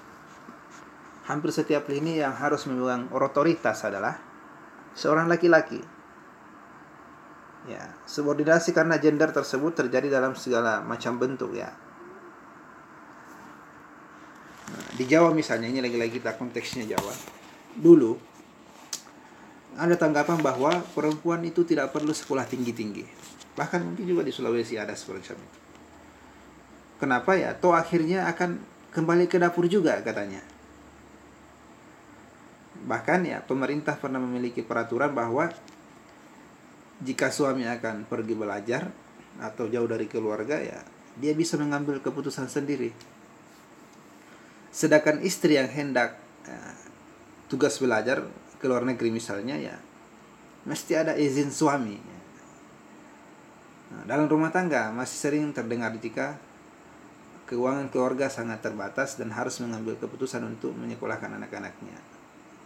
Hampir 1.28 1.52
setiap 1.52 1.84
lini 1.92 2.18
yang 2.18 2.32
harus 2.32 2.64
memegang 2.64 3.12
otoritas 3.12 3.84
adalah 3.84 4.16
seorang 4.96 5.28
laki-laki 5.28 5.98
Ya, 7.68 7.84
subordinasi 8.08 8.72
karena 8.72 8.96
gender 8.96 9.28
tersebut 9.28 9.76
terjadi 9.76 10.08
dalam 10.08 10.32
segala 10.32 10.80
macam 10.80 11.20
bentuk 11.20 11.52
ya. 11.52 11.68
Di 14.96 15.04
Jawa 15.06 15.30
misalnya 15.30 15.70
ini 15.70 15.78
lagi-lagi 15.78 16.18
kita 16.18 16.34
konteksnya 16.34 16.84
Jawa. 16.88 17.14
Dulu 17.78 18.18
ada 19.78 19.94
tanggapan 19.94 20.42
bahwa 20.42 20.82
perempuan 20.96 21.44
itu 21.46 21.62
tidak 21.62 21.94
perlu 21.94 22.10
sekolah 22.10 22.42
tinggi-tinggi. 22.48 23.06
Bahkan 23.54 23.80
mungkin 23.84 24.04
juga 24.06 24.22
di 24.26 24.32
Sulawesi 24.34 24.74
ada 24.74 24.94
seperti 24.94 25.34
itu. 25.34 25.46
Kenapa 26.98 27.38
ya? 27.38 27.54
Toh 27.54 27.78
akhirnya 27.78 28.26
akan 28.26 28.58
kembali 28.90 29.30
ke 29.30 29.38
dapur 29.38 29.70
juga 29.70 30.02
katanya. 30.02 30.42
Bahkan 32.82 33.20
ya 33.26 33.38
pemerintah 33.42 33.94
pernah 33.94 34.18
memiliki 34.18 34.66
peraturan 34.66 35.14
bahwa 35.14 35.50
jika 36.98 37.30
suami 37.30 37.62
akan 37.70 38.10
pergi 38.10 38.34
belajar 38.34 38.90
atau 39.38 39.70
jauh 39.70 39.86
dari 39.86 40.10
keluarga 40.10 40.58
ya 40.58 40.82
dia 41.18 41.34
bisa 41.34 41.54
mengambil 41.58 42.02
keputusan 42.02 42.50
sendiri. 42.50 42.90
Sedangkan 44.78 45.18
istri 45.26 45.58
yang 45.58 45.66
hendak 45.66 46.14
ya, 46.46 46.62
tugas 47.50 47.82
belajar 47.82 48.22
ke 48.62 48.70
luar 48.70 48.86
negeri 48.86 49.10
misalnya 49.10 49.58
ya 49.58 49.74
mesti 50.62 50.94
ada 50.94 51.18
izin 51.18 51.50
suami. 51.50 51.98
Nah, 53.88 54.02
dalam 54.06 54.30
rumah 54.30 54.54
tangga 54.54 54.94
masih 54.94 55.18
sering 55.18 55.50
terdengar 55.50 55.90
jika 55.98 56.38
keuangan 57.50 57.88
keluarga 57.90 58.28
sangat 58.28 58.60
terbatas 58.60 59.18
dan 59.18 59.34
harus 59.34 59.58
mengambil 59.64 59.96
keputusan 59.96 60.44
untuk 60.44 60.76
menyekolahkan 60.76 61.40
anak-anaknya. 61.40 61.98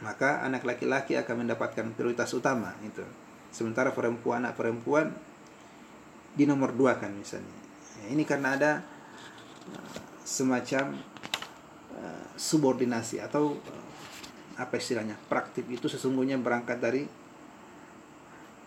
Maka 0.03 0.43
anak 0.43 0.67
laki-laki 0.67 1.15
akan 1.15 1.47
mendapatkan 1.47 1.95
prioritas 1.95 2.35
utama 2.35 2.75
itu 2.83 3.07
sementara 3.55 3.95
perempuan 3.95 4.43
anak 4.43 4.59
perempuan 4.59 5.15
di 6.33 6.49
nomor 6.49 6.73
dua 6.73 6.97
kan 6.97 7.13
misalnya 7.13 7.53
ya, 8.01 8.17
ini 8.17 8.25
karena 8.25 8.57
ada 8.57 8.73
uh, 9.69 10.01
semacam 10.25 10.97
uh, 11.97 12.27
subordinasi 12.35 13.21
atau 13.23 13.57
uh, 13.57 13.87
apa 14.61 14.77
istilahnya 14.77 15.17
praktik 15.29 15.65
itu 15.73 15.89
sesungguhnya 15.89 16.37
berangkat 16.41 16.79
dari 16.81 17.03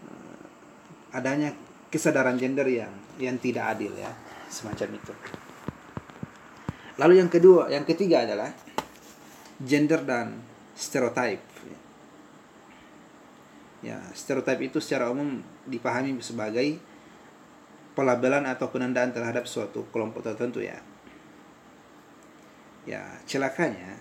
uh, 0.10 0.46
adanya 1.14 1.54
kesadaran 1.90 2.38
gender 2.38 2.66
yang 2.66 2.94
yang 3.22 3.38
tidak 3.40 3.78
adil 3.78 3.94
ya 3.96 4.12
semacam 4.50 4.98
itu 4.98 5.14
lalu 7.02 7.14
yang 7.22 7.30
kedua 7.30 7.70
yang 7.70 7.86
ketiga 7.86 8.26
adalah 8.26 8.52
gender 9.62 10.02
dan 10.04 10.42
stereotype 10.76 11.56
Ya, 13.86 14.02
stereotip 14.18 14.58
itu 14.66 14.82
secara 14.82 15.14
umum 15.14 15.46
dipahami 15.70 16.18
sebagai 16.18 16.82
pelabelan 17.94 18.50
atau 18.50 18.74
penandaan 18.74 19.14
terhadap 19.14 19.46
suatu 19.46 19.86
kelompok 19.94 20.26
tertentu 20.26 20.66
ya. 20.66 20.82
Ya, 22.86 23.02
celakanya 23.26 23.98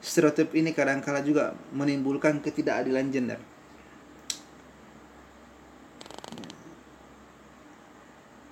stereotip 0.00 0.56
ini 0.56 0.72
kadang-kala 0.72 1.20
juga 1.20 1.52
menimbulkan 1.76 2.40
ketidakadilan 2.40 3.12
gender. 3.12 3.40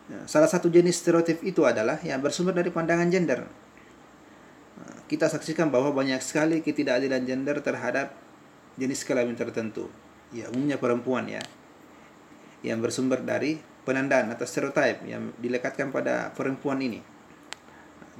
Ya, 0.08 0.20
salah 0.28 0.48
satu 0.48 0.68
jenis 0.68 1.00
stereotip 1.00 1.40
itu 1.40 1.64
adalah 1.64 2.00
yang 2.04 2.20
bersumber 2.20 2.52
dari 2.52 2.68
pandangan 2.68 3.08
gender. 3.08 3.48
Kita 5.08 5.24
saksikan 5.24 5.72
bahwa 5.72 5.88
banyak 5.96 6.20
sekali 6.20 6.60
ketidakadilan 6.60 7.24
gender 7.24 7.56
terhadap 7.64 8.12
jenis 8.76 9.08
kelamin 9.08 9.40
tertentu. 9.40 9.88
Ya, 10.36 10.52
umumnya 10.52 10.76
perempuan 10.76 11.24
ya. 11.24 11.40
Yang 12.60 12.78
bersumber 12.84 13.24
dari 13.24 13.56
penandaan 13.88 14.28
atau 14.28 14.44
stereotip 14.44 15.00
yang 15.08 15.32
dilekatkan 15.40 15.88
pada 15.88 16.28
perempuan 16.36 16.84
ini. 16.84 17.00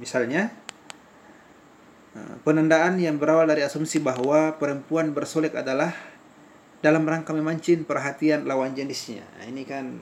Misalnya, 0.01 0.49
eh, 2.15 2.35
penandaan 2.45 2.97
yang 2.97 3.19
berawal 3.19 3.45
dari 3.45 3.65
asumsi 3.65 3.99
bahwa 3.99 4.55
perempuan 4.57 5.11
bersolek 5.11 5.57
adalah 5.57 5.91
dalam 6.79 7.03
rangka 7.03 7.35
memancing 7.35 7.83
perhatian 7.83 8.47
lawan 8.47 8.71
jenisnya. 8.71 9.27
Nah, 9.37 9.45
ini 9.51 9.67
kan 9.67 9.99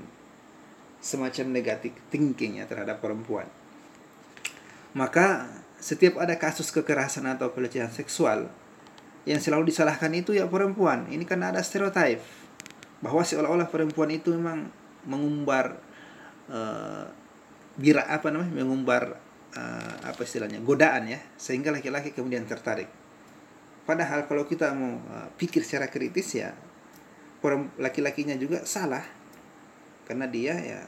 semacam 1.02 1.46
negatif 1.54 1.93
thinking 2.13 2.62
ya 2.62 2.65
terhadap 2.70 3.02
perempuan. 3.02 3.50
Maka 4.93 5.50
setiap 5.78 6.17
ada 6.17 6.38
kasus 6.38 6.74
kekerasan 6.74 7.30
atau 7.30 7.54
pelecehan 7.54 7.89
seksual, 7.93 8.50
yang 9.28 9.43
selalu 9.43 9.70
disalahkan 9.70 10.10
itu 10.15 10.34
ya 10.34 10.48
perempuan. 10.48 11.06
Ini 11.12 11.28
kan 11.28 11.43
ada 11.43 11.60
stereotip 11.60 12.24
bahwa 13.04 13.22
seolah-olah 13.22 13.70
perempuan 13.70 14.10
itu 14.10 14.34
memang 14.34 14.72
mengumbar 15.06 15.78
uh, 16.50 17.06
bira 17.78 18.08
apa 18.10 18.34
namanya 18.34 18.63
mengumbar 18.63 19.22
uh, 19.58 19.93
apa 20.06 20.22
istilahnya 20.22 20.62
godaan 20.62 21.10
ya 21.10 21.20
sehingga 21.36 21.74
laki-laki 21.74 22.13
kemudian 22.13 22.46
tertarik. 22.46 22.88
Padahal 23.89 24.30
kalau 24.30 24.46
kita 24.46 24.70
mau 24.78 25.02
uh, 25.10 25.28
pikir 25.34 25.65
secara 25.65 25.89
kritis 25.89 26.38
ya 26.38 26.54
laki-lakinya 27.80 28.36
juga 28.36 28.67
salah 28.67 29.04
karena 30.04 30.28
dia 30.28 30.56
ya 30.60 30.82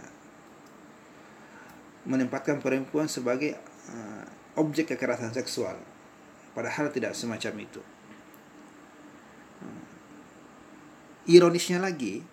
menempatkan 2.04 2.60
perempuan 2.60 3.08
sebagai 3.08 3.56
uh, 3.92 4.26
objek 4.60 4.92
kekerasan 4.92 5.32
seksual 5.32 5.80
padahal 6.52 6.92
tidak 6.94 7.16
semacam 7.16 7.64
itu. 7.64 7.82
Ironisnya 11.30 11.78
lagi, 11.78 12.26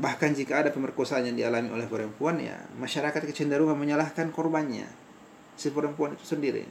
bahkan 0.00 0.32
jika 0.32 0.64
ada 0.64 0.70
pemerkosaan 0.72 1.28
yang 1.28 1.36
dialami 1.36 1.68
oleh 1.68 1.84
perempuan 1.84 2.40
ya 2.40 2.56
masyarakat 2.80 3.20
kecenderungan 3.28 3.76
menyalahkan 3.76 4.32
korbannya 4.32 4.88
si 5.54 5.70
perempuan 5.70 6.14
itu 6.18 6.26
sendiri. 6.26 6.66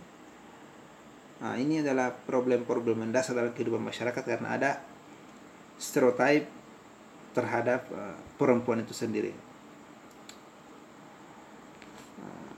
Nah 1.43 1.59
ini 1.59 1.83
adalah 1.83 2.11
problem-problem 2.11 3.03
mendasar 3.03 3.35
dalam 3.35 3.51
kehidupan 3.51 3.83
masyarakat 3.83 4.23
karena 4.23 4.55
ada 4.55 4.71
stereotip 5.75 6.47
terhadap 7.35 7.89
uh, 7.91 8.15
perempuan 8.39 8.85
itu 8.85 8.95
sendiri. 8.95 9.33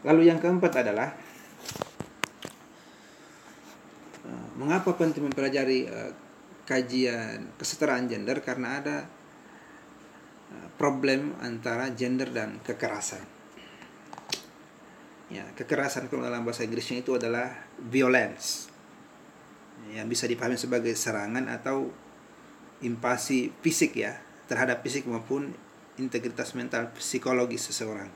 Lalu 0.06 0.30
yang 0.30 0.38
keempat 0.38 0.86
adalah 0.86 1.10
uh, 4.22 4.50
mengapa 4.54 4.94
penting 4.94 5.26
mempelajari 5.26 5.90
uh, 5.90 6.14
kajian 6.70 7.58
kesetaraan 7.58 8.06
gender? 8.06 8.38
Karena 8.46 8.70
ada 8.78 8.98
problem 10.76 11.34
antara 11.42 11.90
gender 11.96 12.30
dan 12.30 12.62
kekerasan. 12.62 13.35
Ya, 15.36 15.44
kekerasan 15.52 16.08
kalau 16.08 16.24
dalam 16.24 16.48
bahasa 16.48 16.64
Inggrisnya 16.64 17.04
itu 17.04 17.20
adalah 17.20 17.68
violence. 17.76 18.72
Yang 19.92 20.08
bisa 20.08 20.26
dipahami 20.32 20.56
sebagai 20.56 20.96
serangan 20.96 21.52
atau 21.52 21.92
invasi 22.80 23.52
fisik 23.60 24.00
ya, 24.00 24.16
terhadap 24.48 24.80
fisik 24.80 25.04
maupun 25.04 25.52
integritas 26.00 26.56
mental 26.56 26.96
psikologis 26.96 27.68
seseorang. 27.68 28.08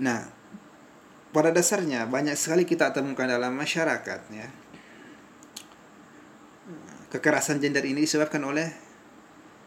Nah, 0.00 0.28
pada 1.32 1.52
dasarnya 1.52 2.08
banyak 2.08 2.36
sekali 2.36 2.64
kita 2.64 2.96
temukan 2.96 3.28
dalam 3.28 3.52
masyarakat 3.52 4.20
ya 4.32 4.48
kekerasan 7.16 7.62
gender 7.62 7.84
ini 7.86 8.04
disebabkan 8.04 8.42
oleh 8.42 8.68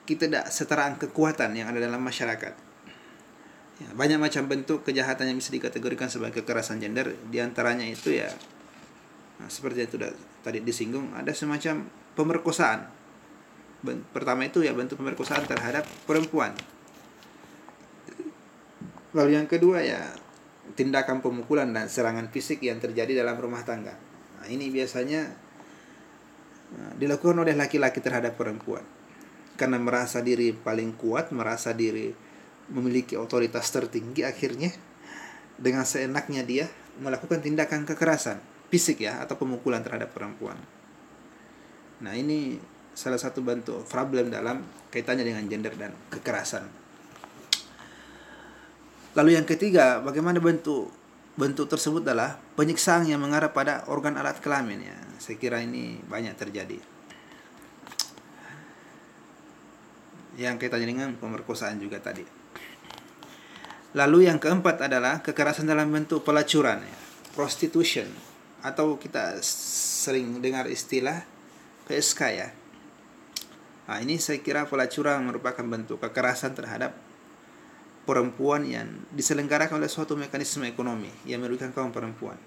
kita 0.04 0.30
tidak 0.30 0.46
setaraan 0.50 0.98
kekuatan 0.98 1.54
yang 1.54 1.70
ada 1.70 1.82
dalam 1.82 2.02
masyarakat. 2.02 2.69
Ya, 3.80 3.90
banyak 3.96 4.20
macam 4.20 4.52
bentuk 4.52 4.84
kejahatan 4.84 5.32
yang 5.32 5.38
bisa 5.40 5.56
dikategorikan 5.56 6.12
sebagai 6.12 6.44
kekerasan 6.44 6.84
gender, 6.84 7.16
di 7.32 7.40
antaranya 7.40 7.88
itu 7.88 8.12
ya 8.12 8.28
nah, 9.40 9.48
seperti 9.48 9.88
itu 9.88 9.96
tadi 10.44 10.60
disinggung 10.60 11.16
ada 11.16 11.32
semacam 11.32 11.88
pemerkosaan. 12.16 12.92
Pertama 14.12 14.44
itu 14.44 14.60
ya 14.60 14.76
bentuk 14.76 15.00
pemerkosaan 15.00 15.48
terhadap 15.48 15.88
perempuan. 16.04 16.52
Lalu 19.16 19.40
yang 19.40 19.48
kedua 19.48 19.80
ya 19.80 20.12
tindakan 20.76 21.24
pemukulan 21.24 21.72
dan 21.72 21.88
serangan 21.88 22.28
fisik 22.28 22.60
yang 22.60 22.84
terjadi 22.84 23.24
dalam 23.24 23.40
rumah 23.40 23.64
tangga. 23.64 23.96
Nah, 24.40 24.46
ini 24.52 24.68
biasanya 24.68 25.48
Nah, 26.70 26.94
dilakukan 27.02 27.34
oleh 27.42 27.58
laki-laki 27.58 27.98
terhadap 27.98 28.38
perempuan. 28.38 28.86
karena 29.60 29.76
merasa 29.76 30.24
diri 30.24 30.56
paling 30.56 30.96
kuat, 30.96 31.36
merasa 31.36 31.76
diri 31.76 32.16
memiliki 32.70 33.18
otoritas 33.18 33.70
tertinggi 33.74 34.26
akhirnya 34.26 34.70
dengan 35.60 35.84
seenaknya 35.84 36.46
dia 36.46 36.66
melakukan 37.00 37.44
tindakan 37.44 37.84
kekerasan 37.84 38.40
fisik 38.70 39.02
ya 39.04 39.20
atau 39.26 39.36
pemukulan 39.36 39.82
terhadap 39.82 40.14
perempuan. 40.14 40.56
Nah, 42.00 42.14
ini 42.16 42.56
salah 42.94 43.20
satu 43.20 43.44
bentuk 43.44 43.84
problem 43.90 44.32
dalam 44.32 44.64
kaitannya 44.94 45.26
dengan 45.26 45.44
gender 45.50 45.74
dan 45.76 45.92
kekerasan. 46.14 46.64
Lalu 49.18 49.36
yang 49.36 49.44
ketiga, 49.44 50.00
bagaimana 50.00 50.38
bentuk 50.38 50.94
bentuk 51.40 51.72
tersebut 51.72 52.04
adalah 52.04 52.36
penyiksaan 52.60 53.08
yang 53.08 53.24
mengarah 53.24 53.50
pada 53.56 53.88
organ 53.88 54.16
alat 54.20 54.38
kelamin 54.44 54.86
ya. 54.86 54.98
Saya 55.20 55.36
kira 55.40 55.60
ini 55.60 56.00
banyak 56.04 56.36
terjadi. 56.36 56.80
Yang 60.40 60.56
kaitannya 60.64 60.88
dengan 60.88 61.10
pemerkosaan 61.20 61.80
juga 61.84 62.00
tadi. 62.00 62.39
Lalu 63.98 64.30
yang 64.30 64.38
keempat 64.38 64.86
adalah 64.86 65.26
kekerasan 65.26 65.66
dalam 65.66 65.90
bentuk 65.90 66.22
pelacuran 66.22 66.78
ya, 66.86 66.98
prostitution 67.34 68.06
atau 68.62 69.02
kita 69.02 69.42
sering 69.42 70.38
dengar 70.44 70.70
istilah 70.70 71.26
PSK 71.90 72.22
ya. 72.38 72.50
Nah, 73.90 73.98
ini 74.06 74.22
saya 74.22 74.38
kira 74.46 74.70
pelacuran 74.70 75.26
merupakan 75.26 75.66
bentuk 75.66 75.98
kekerasan 75.98 76.54
terhadap 76.54 76.94
perempuan 78.06 78.62
yang 78.70 78.86
diselenggarakan 79.10 79.82
oleh 79.82 79.90
suatu 79.90 80.14
mekanisme 80.14 80.70
ekonomi 80.70 81.10
yang 81.26 81.42
merugikan 81.42 81.74
kaum 81.74 81.90
perempuan. 81.90 82.38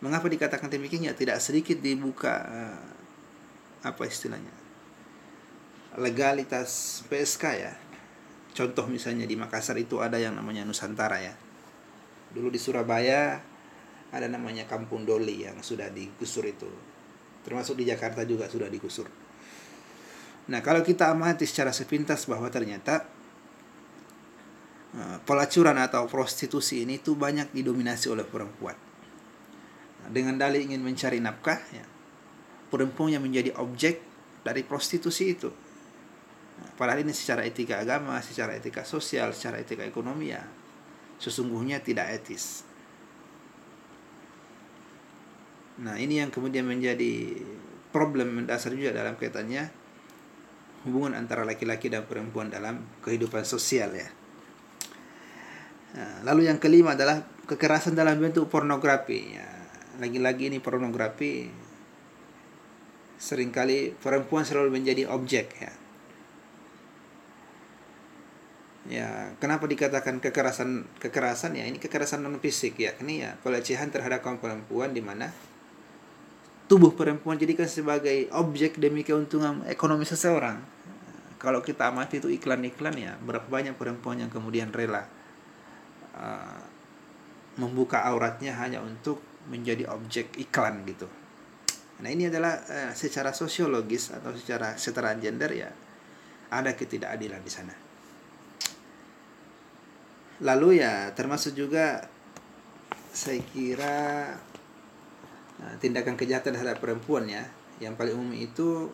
Mengapa 0.00 0.24
dikatakan 0.28 0.72
demikian? 0.72 1.04
Ya 1.04 1.12
tidak 1.12 1.40
sedikit 1.44 1.80
dibuka 1.80 2.40
uh, 2.44 2.84
apa 3.84 4.02
istilahnya 4.08 4.64
legalitas 5.98 7.02
PSK 7.06 7.44
ya. 7.54 7.72
Contoh 8.54 8.86
misalnya 8.86 9.26
di 9.26 9.34
Makassar 9.34 9.74
itu 9.82 9.98
ada 9.98 10.14
yang 10.14 10.38
namanya 10.38 10.62
Nusantara 10.62 11.18
ya. 11.18 11.34
Dulu 12.30 12.54
di 12.54 12.62
Surabaya 12.62 13.42
ada 14.14 14.30
namanya 14.30 14.62
Kampung 14.70 15.02
Doli 15.02 15.42
yang 15.42 15.58
sudah 15.58 15.90
digusur 15.90 16.46
itu. 16.46 16.70
Termasuk 17.42 17.74
di 17.74 17.90
Jakarta 17.90 18.22
juga 18.22 18.46
sudah 18.46 18.70
digusur. 18.70 19.10
Nah, 20.44 20.62
kalau 20.62 20.86
kita 20.86 21.10
amati 21.10 21.50
secara 21.50 21.74
sepintas 21.74 22.30
bahwa 22.30 22.46
ternyata 22.46 23.10
uh, 24.94 25.18
pelacuran 25.26 25.74
atau 25.74 26.06
prostitusi 26.06 26.86
ini 26.86 27.02
itu 27.02 27.18
banyak 27.18 27.50
didominasi 27.50 28.06
oleh 28.12 28.22
perempuan. 28.22 28.78
Nah, 30.04 30.08
dengan 30.14 30.38
dalih 30.38 30.62
ingin 30.62 30.84
mencari 30.84 31.18
nafkah, 31.18 31.58
ya, 31.74 31.84
perempuan 32.68 33.18
yang 33.18 33.24
menjadi 33.24 33.56
objek 33.56 33.98
dari 34.44 34.62
prostitusi 34.62 35.32
itu. 35.32 35.50
Padahal 36.74 37.02
ini 37.02 37.14
secara 37.14 37.46
etika 37.46 37.82
agama, 37.82 38.18
secara 38.22 38.54
etika 38.54 38.82
sosial, 38.82 39.30
secara 39.34 39.62
etika 39.62 39.86
ekonomi 39.86 40.34
ya 40.34 40.42
sesungguhnya 41.18 41.80
tidak 41.80 42.10
etis. 42.10 42.66
Nah, 45.80 45.98
ini 45.98 46.22
yang 46.22 46.30
kemudian 46.30 46.66
menjadi 46.66 47.34
problem 47.90 48.42
mendasar 48.42 48.74
juga 48.74 48.94
dalam 48.94 49.18
kaitannya 49.18 49.70
hubungan 50.86 51.18
antara 51.18 51.42
laki-laki 51.42 51.90
dan 51.90 52.06
perempuan 52.06 52.52
dalam 52.52 52.84
kehidupan 53.02 53.42
sosial 53.42 53.90
ya. 53.96 54.08
Nah, 55.94 56.26
lalu 56.26 56.50
yang 56.50 56.58
kelima 56.58 56.94
adalah 56.94 57.22
kekerasan 57.46 57.94
dalam 57.94 58.18
bentuk 58.18 58.50
pornografi. 58.50 59.34
Ya, 59.34 59.48
lagi-lagi 59.98 60.50
ini 60.50 60.58
pornografi 60.58 61.50
sering 63.14 63.54
kali 63.54 63.94
perempuan 63.94 64.44
selalu 64.44 64.74
menjadi 64.74 65.10
objek 65.10 65.46
ya. 65.58 65.72
Ya, 68.84 69.32
kenapa 69.40 69.64
dikatakan 69.64 70.20
kekerasan 70.20 70.84
kekerasan 71.00 71.56
ya? 71.56 71.64
Ini 71.64 71.80
kekerasan 71.80 72.20
non 72.20 72.36
fisik 72.36 72.76
ya. 72.76 72.92
Ini 73.00 73.14
ya 73.24 73.30
pelecehan 73.40 73.88
terhadap 73.88 74.20
kaum 74.20 74.36
perempuan 74.36 74.92
di 74.92 75.00
mana 75.00 75.32
tubuh 76.68 76.96
perempuan 76.96 77.36
jadikan 77.36 77.68
sebagai 77.68 78.28
objek 78.32 78.80
demi 78.80 79.04
keuntungan 79.04 79.64
ekonomi 79.68 80.08
seseorang 80.08 80.64
kalau 81.36 81.60
kita 81.60 81.92
amati 81.92 82.24
itu 82.24 82.32
iklan-iklan 82.32 82.96
ya 82.96 83.12
berapa 83.20 83.44
banyak 83.44 83.76
perempuan 83.76 84.16
yang 84.16 84.32
kemudian 84.32 84.72
rela 84.72 85.04
uh, 86.16 86.60
membuka 87.60 88.00
auratnya 88.08 88.56
hanya 88.56 88.80
untuk 88.80 89.20
menjadi 89.52 89.92
objek 89.92 90.32
iklan 90.40 90.88
gitu. 90.88 91.04
Nah 92.00 92.08
ini 92.08 92.32
adalah 92.32 92.64
uh, 92.64 92.92
secara 92.96 93.36
sosiologis 93.36 94.08
atau 94.16 94.32
secara 94.32 94.80
setaraan 94.80 95.20
gender 95.20 95.52
ya 95.52 95.68
ada 96.48 96.72
ketidakadilan 96.72 97.44
di 97.44 97.52
sana. 97.52 97.83
Lalu 100.44 100.84
ya 100.84 101.08
termasuk 101.16 101.56
juga 101.56 102.04
saya 103.14 103.40
kira 103.48 103.96
uh, 105.64 105.74
tindakan 105.80 106.20
kejahatan 106.20 106.52
terhadap 106.52 106.84
perempuan 106.84 107.24
ya 107.24 107.48
yang 107.80 107.96
paling 107.96 108.12
umum 108.12 108.36
itu 108.36 108.92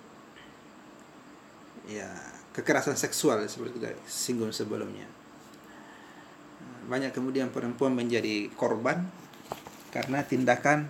ya 1.91 2.07
kekerasan 2.55 2.95
seksual 2.95 3.43
seperti 3.51 3.83
kita 3.83 3.91
singgung 4.07 4.55
sebelumnya. 4.55 5.11
Banyak 6.87 7.11
kemudian 7.11 7.51
perempuan 7.51 7.99
menjadi 7.99 8.47
korban 8.55 9.11
karena 9.91 10.23
tindakan 10.23 10.87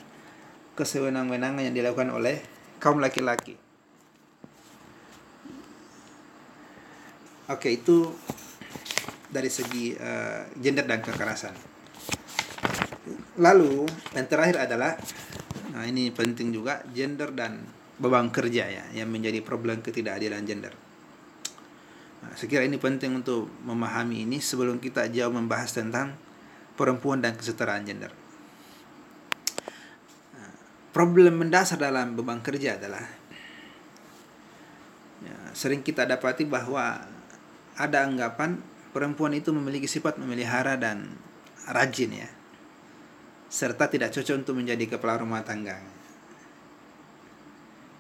kesewenang-wenangan 0.77 1.65
yang 1.65 1.77
dilakukan 1.77 2.13
oleh 2.13 2.45
kaum 2.81 3.01
laki-laki. 3.01 3.57
Oke, 7.51 7.75
itu 7.75 8.15
dari 9.31 9.49
segi 9.49 9.95
uh, 9.95 10.51
gender 10.59 10.85
dan 10.85 10.99
kekerasan. 11.01 11.55
Lalu 13.39 13.87
yang 14.13 14.27
terakhir 14.27 14.67
adalah 14.67 14.99
nah 15.71 15.87
ini 15.87 16.11
penting 16.11 16.51
juga 16.51 16.83
gender 16.91 17.31
dan 17.31 17.63
beban 17.97 18.29
kerja 18.35 18.67
ya 18.67 18.85
yang 18.93 19.09
menjadi 19.09 19.39
problem 19.41 19.81
ketidakadilan 19.81 20.43
gender. 20.43 20.75
Nah, 22.21 22.33
saya 22.37 22.49
kira 22.53 22.69
ini 22.69 22.77
penting 22.77 23.17
untuk 23.17 23.49
memahami 23.65 24.29
ini 24.29 24.43
sebelum 24.45 24.77
kita 24.77 25.09
jauh 25.09 25.33
membahas 25.33 25.73
tentang 25.73 26.13
perempuan 26.77 27.25
dan 27.25 27.33
kesetaraan 27.33 27.85
gender. 27.85 28.13
Nah, 30.37 30.53
problem 30.93 31.41
mendasar 31.41 31.81
dalam 31.81 32.13
beban 32.17 32.45
kerja 32.45 32.77
adalah 32.77 33.05
ya, 35.25 35.37
sering 35.57 35.81
kita 35.81 36.05
dapati 36.05 36.45
bahwa 36.45 37.05
ada 37.81 37.99
anggapan 38.05 38.61
perempuan 38.91 39.35
itu 39.35 39.55
memiliki 39.55 39.87
sifat 39.87 40.19
memelihara 40.19 40.75
dan 40.79 41.15
rajin 41.71 42.11
ya 42.15 42.31
serta 43.51 43.91
tidak 43.91 44.15
cocok 44.15 44.47
untuk 44.47 44.55
menjadi 44.55 44.97
kepala 44.97 45.19
rumah 45.19 45.43
tangga. 45.43 45.83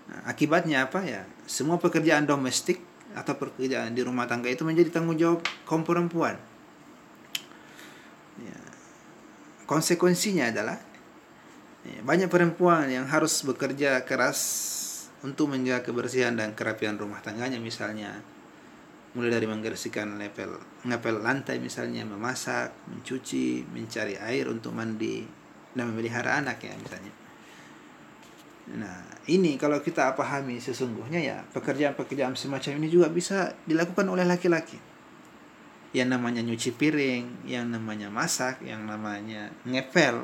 Nah, 0.06 0.22
akibatnya 0.30 0.86
apa 0.86 1.02
ya? 1.02 1.26
Semua 1.50 1.82
pekerjaan 1.82 2.22
domestik 2.22 2.78
atau 3.18 3.34
pekerjaan 3.34 3.90
di 3.90 4.06
rumah 4.06 4.30
tangga 4.30 4.46
itu 4.46 4.62
menjadi 4.62 4.94
tanggung 4.94 5.18
jawab 5.18 5.42
kaum 5.66 5.82
perempuan. 5.82 6.38
Ya. 8.38 8.58
Konsekuensinya 9.66 10.54
adalah 10.54 10.78
ya, 11.82 11.98
banyak 12.06 12.30
perempuan 12.30 12.86
yang 12.86 13.10
harus 13.10 13.42
bekerja 13.42 14.06
keras 14.06 14.38
untuk 15.26 15.50
menjaga 15.50 15.90
kebersihan 15.90 16.38
dan 16.38 16.54
kerapian 16.54 16.94
rumah 16.94 17.18
tangganya 17.20 17.58
misalnya 17.58 18.22
mulai 19.14 19.30
dari 19.30 19.46
membersihkan 19.46 20.18
level 20.18 20.54
ngepel 20.86 21.18
lantai 21.18 21.58
misalnya 21.58 22.06
memasak 22.06 22.70
mencuci 22.86 23.66
mencari 23.66 24.14
air 24.14 24.46
untuk 24.46 24.70
mandi 24.70 25.26
dan 25.74 25.90
memelihara 25.90 26.38
anak 26.38 26.62
ya 26.62 26.74
misalnya 26.78 27.20
Nah, 28.70 29.02
ini 29.26 29.58
kalau 29.58 29.82
kita 29.82 30.14
pahami 30.14 30.62
sesungguhnya 30.62 31.18
ya, 31.18 31.42
pekerjaan-pekerjaan 31.50 32.38
semacam 32.38 32.78
ini 32.78 32.86
juga 32.86 33.10
bisa 33.10 33.58
dilakukan 33.66 34.06
oleh 34.06 34.22
laki-laki. 34.22 34.78
Yang 35.90 36.08
namanya 36.14 36.38
nyuci 36.46 36.70
piring, 36.78 37.50
yang 37.50 37.66
namanya 37.66 38.06
masak, 38.14 38.62
yang 38.62 38.86
namanya 38.86 39.50
ngepel 39.66 40.22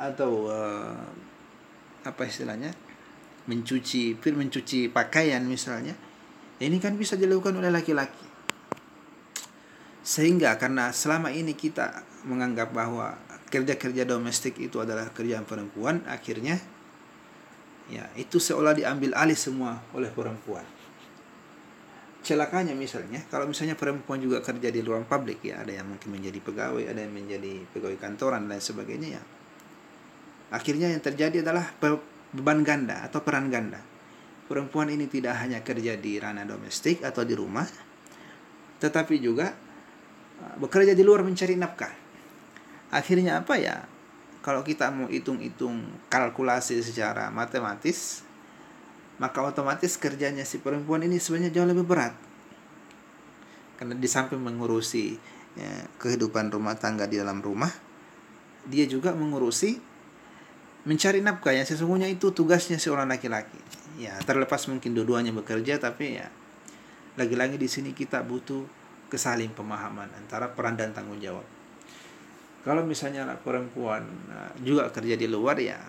atau 0.00 0.48
uh, 0.48 0.96
apa 2.08 2.22
istilahnya? 2.24 2.72
mencuci 3.40 4.14
mencuci 4.30 4.88
pakaian 4.94 5.42
misalnya. 5.42 5.96
Ini 6.60 6.76
kan 6.76 6.92
bisa 7.00 7.16
dilakukan 7.16 7.56
oleh 7.56 7.72
laki-laki. 7.72 8.28
Sehingga 10.04 10.60
karena 10.60 10.92
selama 10.92 11.32
ini 11.32 11.56
kita 11.56 12.04
menganggap 12.28 12.76
bahwa 12.76 13.16
kerja-kerja 13.48 14.04
domestik 14.04 14.60
itu 14.60 14.76
adalah 14.76 15.08
kerjaan 15.08 15.48
perempuan, 15.48 16.04
akhirnya 16.04 16.60
ya 17.88 18.06
itu 18.14 18.36
seolah 18.36 18.76
diambil 18.76 19.16
alih 19.16 19.34
semua 19.34 19.80
oleh 19.96 20.12
perempuan. 20.12 20.62
Celakanya 22.20 22.76
misalnya 22.76 23.24
kalau 23.32 23.48
misalnya 23.48 23.74
perempuan 23.74 24.20
juga 24.20 24.44
kerja 24.44 24.68
di 24.68 24.84
ruang 24.84 25.08
publik 25.08 25.40
ya 25.40 25.64
ada 25.64 25.72
yang 25.72 25.88
mungkin 25.88 26.12
menjadi 26.12 26.38
pegawai 26.44 26.84
ada 26.84 27.00
yang 27.00 27.16
menjadi 27.16 27.64
pegawai 27.72 27.96
kantoran 27.96 28.44
dan 28.46 28.60
sebagainya 28.60 29.16
ya. 29.16 29.22
Akhirnya 30.52 30.92
yang 30.92 31.00
terjadi 31.00 31.40
adalah 31.40 31.72
beban 31.80 32.60
ganda 32.60 33.08
atau 33.08 33.24
peran 33.24 33.48
ganda 33.48 33.89
perempuan 34.50 34.90
ini 34.90 35.06
tidak 35.06 35.38
hanya 35.38 35.62
kerja 35.62 35.94
di 35.94 36.18
ranah 36.18 36.42
domestik 36.42 37.06
atau 37.06 37.22
di 37.22 37.38
rumah, 37.38 37.62
tetapi 38.82 39.22
juga 39.22 39.54
uh, 40.42 40.54
bekerja 40.58 40.90
di 40.90 41.06
luar 41.06 41.22
mencari 41.22 41.54
nafkah. 41.54 41.94
Akhirnya 42.90 43.46
apa 43.46 43.54
ya? 43.54 43.86
Kalau 44.42 44.66
kita 44.66 44.90
mau 44.90 45.06
hitung-hitung 45.06 45.86
kalkulasi 46.10 46.82
secara 46.82 47.30
matematis, 47.30 48.26
maka 49.22 49.38
otomatis 49.46 49.94
kerjanya 49.94 50.42
si 50.42 50.58
perempuan 50.58 51.06
ini 51.06 51.22
sebenarnya 51.22 51.54
jauh 51.54 51.70
lebih 51.70 51.86
berat. 51.86 52.16
Karena 53.78 53.94
di 53.94 54.08
samping 54.10 54.42
mengurusi 54.42 55.14
ya, 55.54 55.86
kehidupan 56.02 56.50
rumah 56.50 56.74
tangga 56.74 57.06
di 57.06 57.20
dalam 57.20 57.38
rumah, 57.38 57.70
dia 58.66 58.88
juga 58.90 59.14
mengurusi 59.14 59.78
mencari 60.88 61.20
nafkah 61.22 61.54
yang 61.54 61.68
sesungguhnya 61.68 62.08
itu 62.08 62.32
tugasnya 62.32 62.80
seorang 62.80 63.06
laki-laki 63.12 63.60
ya 63.98 64.14
terlepas 64.22 64.68
mungkin 64.70 64.94
dua-duanya 64.94 65.34
bekerja 65.34 65.80
tapi 65.80 66.20
ya 66.20 66.28
lagi-lagi 67.18 67.58
di 67.58 67.66
sini 67.66 67.90
kita 67.90 68.22
butuh 68.22 68.62
kesaling 69.10 69.50
pemahaman 69.50 70.06
antara 70.14 70.46
peran 70.54 70.78
dan 70.78 70.94
tanggung 70.94 71.18
jawab. 71.18 71.42
Kalau 72.62 72.84
misalnya 72.86 73.26
perempuan 73.40 74.04
uh, 74.30 74.52
juga 74.62 74.92
kerja 74.92 75.16
di 75.16 75.26
luar 75.26 75.58
ya 75.58 75.80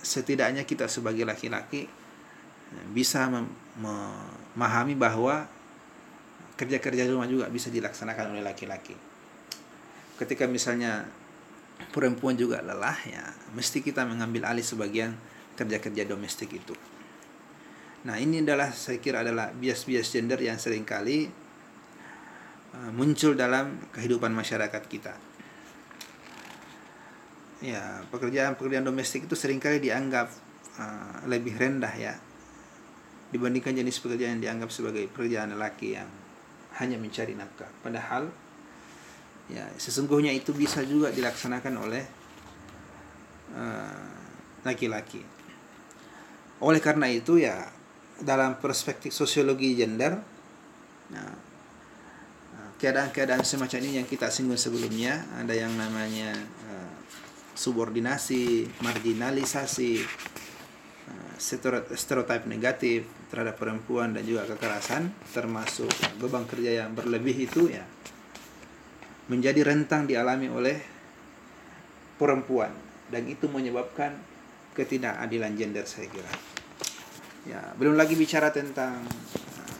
setidaknya 0.00 0.62
kita 0.64 0.86
sebagai 0.88 1.26
laki-laki 1.26 1.84
uh, 2.72 2.86
bisa 2.94 3.28
memahami 3.76 4.94
bahwa 4.96 5.44
kerja-kerja 6.58 7.06
rumah 7.06 7.28
juga 7.28 7.46
bisa 7.52 7.68
dilaksanakan 7.68 8.34
oleh 8.34 8.42
laki-laki. 8.42 8.96
Ketika 10.16 10.48
misalnya 10.50 11.06
perempuan 11.94 12.34
juga 12.34 12.58
lelah 12.58 12.98
ya 13.06 13.22
mesti 13.54 13.84
kita 13.84 14.02
mengambil 14.02 14.50
alih 14.50 14.66
sebagian 14.66 15.14
kerja-kerja 15.54 16.06
domestik 16.06 16.50
itu 16.54 16.74
Nah 18.06 18.14
ini 18.22 18.44
adalah 18.44 18.70
saya 18.70 19.02
kira 19.02 19.26
adalah 19.26 19.50
bias-bias 19.50 20.06
gender 20.14 20.38
yang 20.38 20.54
sering 20.54 20.86
kali 20.86 21.26
uh, 22.76 22.90
muncul 22.94 23.34
dalam 23.34 23.90
kehidupan 23.90 24.30
masyarakat 24.30 24.82
kita. 24.86 25.14
Ya 27.58 28.06
pekerjaan-pekerjaan 28.14 28.86
domestik 28.86 29.26
itu 29.26 29.34
sering 29.34 29.58
kali 29.58 29.82
dianggap 29.82 30.30
uh, 30.78 31.26
lebih 31.26 31.58
rendah 31.58 31.90
ya 31.98 32.14
dibandingkan 33.34 33.74
jenis 33.74 33.98
pekerjaan 33.98 34.38
yang 34.38 34.42
dianggap 34.46 34.70
sebagai 34.70 35.10
pekerjaan 35.10 35.58
lelaki 35.58 35.98
yang 35.98 36.06
hanya 36.78 37.02
mencari 37.02 37.34
nafkah. 37.34 37.66
Padahal 37.82 38.30
ya 39.50 39.66
sesungguhnya 39.74 40.30
itu 40.30 40.54
bisa 40.54 40.86
juga 40.86 41.10
dilaksanakan 41.10 41.74
oleh 41.82 42.04
uh, 43.58 44.06
laki-laki. 44.62 45.18
Uh, 45.18 45.38
oleh 46.58 46.82
karena 46.82 47.06
itu 47.06 47.38
ya 47.38 47.77
dalam 48.18 48.58
perspektif 48.58 49.14
sosiologi 49.14 49.78
gender. 49.78 50.18
Nah, 51.14 51.48
keadaan-keadaan 52.78 53.42
semacam 53.42 53.78
ini 53.82 53.98
yang 53.98 54.06
kita 54.06 54.30
singgung 54.30 54.58
sebelumnya 54.58 55.26
ada 55.34 55.50
yang 55.50 55.74
namanya 55.74 56.30
uh, 56.70 56.94
subordinasi 57.58 58.70
marginalisasi 58.86 59.98
uh, 61.10 61.34
stereotip 61.94 62.46
negatif 62.46 63.02
terhadap 63.34 63.58
perempuan 63.58 64.14
dan 64.14 64.22
juga 64.22 64.46
kekerasan 64.46 65.10
termasuk 65.34 65.90
beban 66.22 66.46
kerja 66.46 66.86
yang 66.86 66.94
berlebih 66.94 67.50
itu 67.50 67.66
ya 67.66 67.82
menjadi 69.28 69.60
rentang 69.74 70.08
dialami 70.08 70.48
oleh 70.48 70.78
perempuan. 72.16 72.72
Dan 73.08 73.24
itu 73.24 73.48
menyebabkan 73.48 74.12
ketidakadilan 74.76 75.56
gender 75.56 75.88
saya 75.88 76.12
kira 76.12 76.47
ya 77.48 77.72
belum 77.80 77.96
lagi 77.96 78.12
bicara 78.12 78.52
tentang 78.52 79.00
uh, 79.08 79.78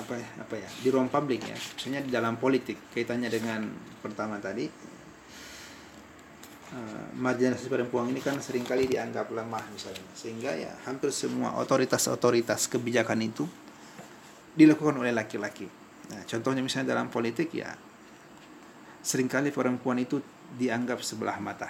apa 0.00 0.14
ya 0.16 0.28
apa 0.40 0.54
ya 0.56 0.68
di 0.80 0.88
ruang 0.88 1.12
publik 1.12 1.44
ya. 1.44 1.58
Misalnya 1.76 2.00
di 2.00 2.10
dalam 2.10 2.40
politik 2.40 2.88
kaitannya 2.96 3.28
dengan 3.28 3.68
pertama 4.00 4.40
tadi 4.40 4.64
uh, 6.72 7.12
marginalisasi 7.12 7.68
perempuan 7.68 8.08
ini 8.08 8.24
kan 8.24 8.40
sering 8.40 8.64
kali 8.64 8.88
dianggap 8.88 9.28
lemah 9.28 9.68
misalnya. 9.68 10.08
Sehingga 10.16 10.56
ya 10.56 10.72
hampir 10.88 11.12
semua 11.12 11.60
otoritas-otoritas 11.60 12.72
kebijakan 12.72 13.20
itu 13.20 13.44
dilakukan 14.56 14.96
oleh 14.96 15.12
laki-laki. 15.12 15.68
Nah 16.08 16.24
contohnya 16.24 16.64
misalnya 16.64 16.96
dalam 16.96 17.12
politik 17.12 17.52
ya 17.52 17.68
sering 19.04 19.28
kali 19.28 19.52
perempuan 19.52 20.00
itu 20.00 20.24
dianggap 20.56 21.04
sebelah 21.04 21.36
mata. 21.36 21.68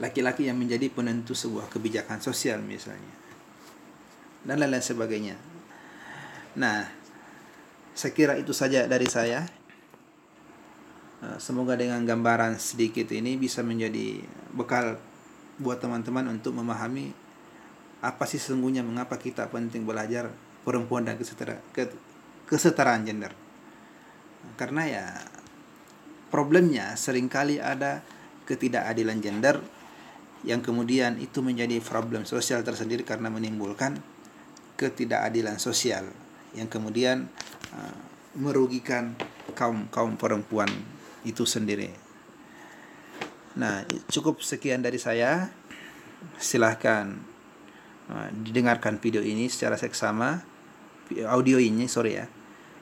Laki-laki 0.00 0.48
yang 0.48 0.56
menjadi 0.56 0.92
penentu 0.92 1.36
sebuah 1.36 1.68
kebijakan 1.68 2.24
sosial 2.24 2.60
misalnya 2.64 3.19
dan 4.44 4.56
lain-lain 4.60 4.84
sebagainya. 4.84 5.36
Nah, 6.56 6.88
saya 7.94 8.12
kira 8.16 8.34
itu 8.40 8.56
saja 8.56 8.88
dari 8.88 9.06
saya. 9.06 9.44
Eh, 11.20 11.36
semoga 11.36 11.76
dengan 11.76 12.00
gambaran 12.02 12.56
sedikit 12.56 13.12
ini 13.12 13.36
bisa 13.36 13.60
menjadi 13.60 14.24
bekal 14.56 14.96
buat 15.60 15.76
teman-teman 15.76 16.24
untuk 16.32 16.56
memahami 16.56 17.12
apa 18.00 18.24
sih 18.24 18.40
sesungguhnya 18.40 18.80
mengapa 18.80 19.20
kita 19.20 19.52
penting 19.52 19.84
belajar 19.84 20.32
perempuan 20.64 21.04
dan 21.04 21.20
kesetara, 21.20 21.60
kesetaraan 22.48 23.04
gender. 23.04 23.36
Karena 24.56 24.82
ya 24.88 25.04
problemnya 26.32 26.96
sering 26.96 27.28
kali 27.28 27.60
ada 27.60 28.00
ketidakadilan 28.48 29.20
gender 29.20 29.60
yang 30.40 30.64
kemudian 30.64 31.20
itu 31.20 31.44
menjadi 31.44 31.84
problem 31.84 32.24
sosial 32.24 32.64
tersendiri 32.64 33.04
karena 33.04 33.28
menimbulkan 33.28 34.00
ketidakadilan 34.80 35.60
sosial 35.60 36.08
yang 36.56 36.72
kemudian 36.72 37.28
uh, 37.76 38.00
merugikan 38.40 39.12
kaum 39.52 39.92
kaum 39.92 40.16
perempuan 40.16 40.72
itu 41.28 41.44
sendiri. 41.44 41.92
Nah, 43.60 43.84
cukup 44.08 44.40
sekian 44.40 44.80
dari 44.80 44.96
saya. 44.96 45.52
Silahkan 46.36 47.16
uh, 48.08 48.28
didengarkan 48.32 48.96
video 49.00 49.20
ini 49.20 49.52
secara 49.52 49.76
seksama, 49.76 50.40
audio 51.28 51.60
ini, 51.60 51.84
sorry 51.84 52.16
ya. 52.16 52.26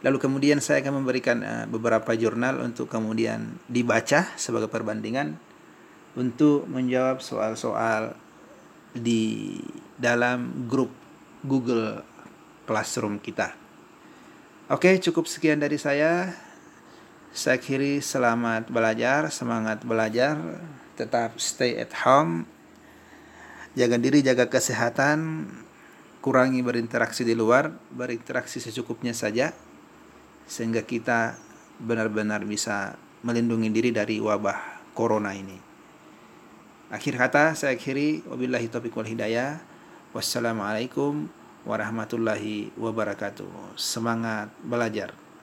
Lalu 0.07 0.23
kemudian 0.23 0.63
saya 0.63 0.79
akan 0.87 1.03
memberikan 1.03 1.43
uh, 1.43 1.67
beberapa 1.67 2.15
jurnal 2.15 2.63
untuk 2.63 2.87
kemudian 2.87 3.59
dibaca 3.67 4.31
sebagai 4.39 4.71
perbandingan 4.71 5.35
untuk 6.15 6.67
menjawab 6.71 7.19
soal-soal 7.23 8.15
di 8.95 9.59
dalam 9.99 10.67
grup 10.71 11.08
Google 11.47 12.03
Classroom 12.67 13.23
kita. 13.23 13.55
Oke, 14.69 14.99
cukup 15.01 15.25
sekian 15.25 15.63
dari 15.63 15.81
saya. 15.81 16.35
Saya 17.33 17.61
kiri 17.61 18.01
selamat 18.01 18.73
belajar, 18.73 19.29
semangat 19.29 19.85
belajar, 19.85 20.37
tetap 20.99 21.37
stay 21.41 21.77
at 21.79 21.93
home. 22.05 22.49
Jaga 23.77 24.01
diri, 24.01 24.25
jaga 24.25 24.51
kesehatan, 24.51 25.47
kurangi 26.19 26.61
berinteraksi 26.61 27.23
di 27.23 27.33
luar, 27.33 27.71
berinteraksi 27.95 28.59
secukupnya 28.59 29.15
saja 29.15 29.55
sehingga 30.49 30.83
kita 30.83 31.37
benar-benar 31.79 32.43
bisa 32.49 32.97
melindungi 33.23 33.69
diri 33.71 33.91
dari 33.93 34.17
wabah 34.19 34.93
corona 34.97 35.37
ini. 35.37 35.55
Akhir 36.89 37.21
kata 37.21 37.53
saya 37.53 37.77
akhiri 37.77 38.25
wabillahi 38.25 38.67
taufiq 38.73 38.97
wal 38.97 39.07
hidayah. 39.07 39.61
Wassalamualaikum 40.17 41.29
warahmatullahi 41.69 42.73
wabarakatuh. 42.81 43.77
Semangat 43.77 44.49
belajar. 44.65 45.13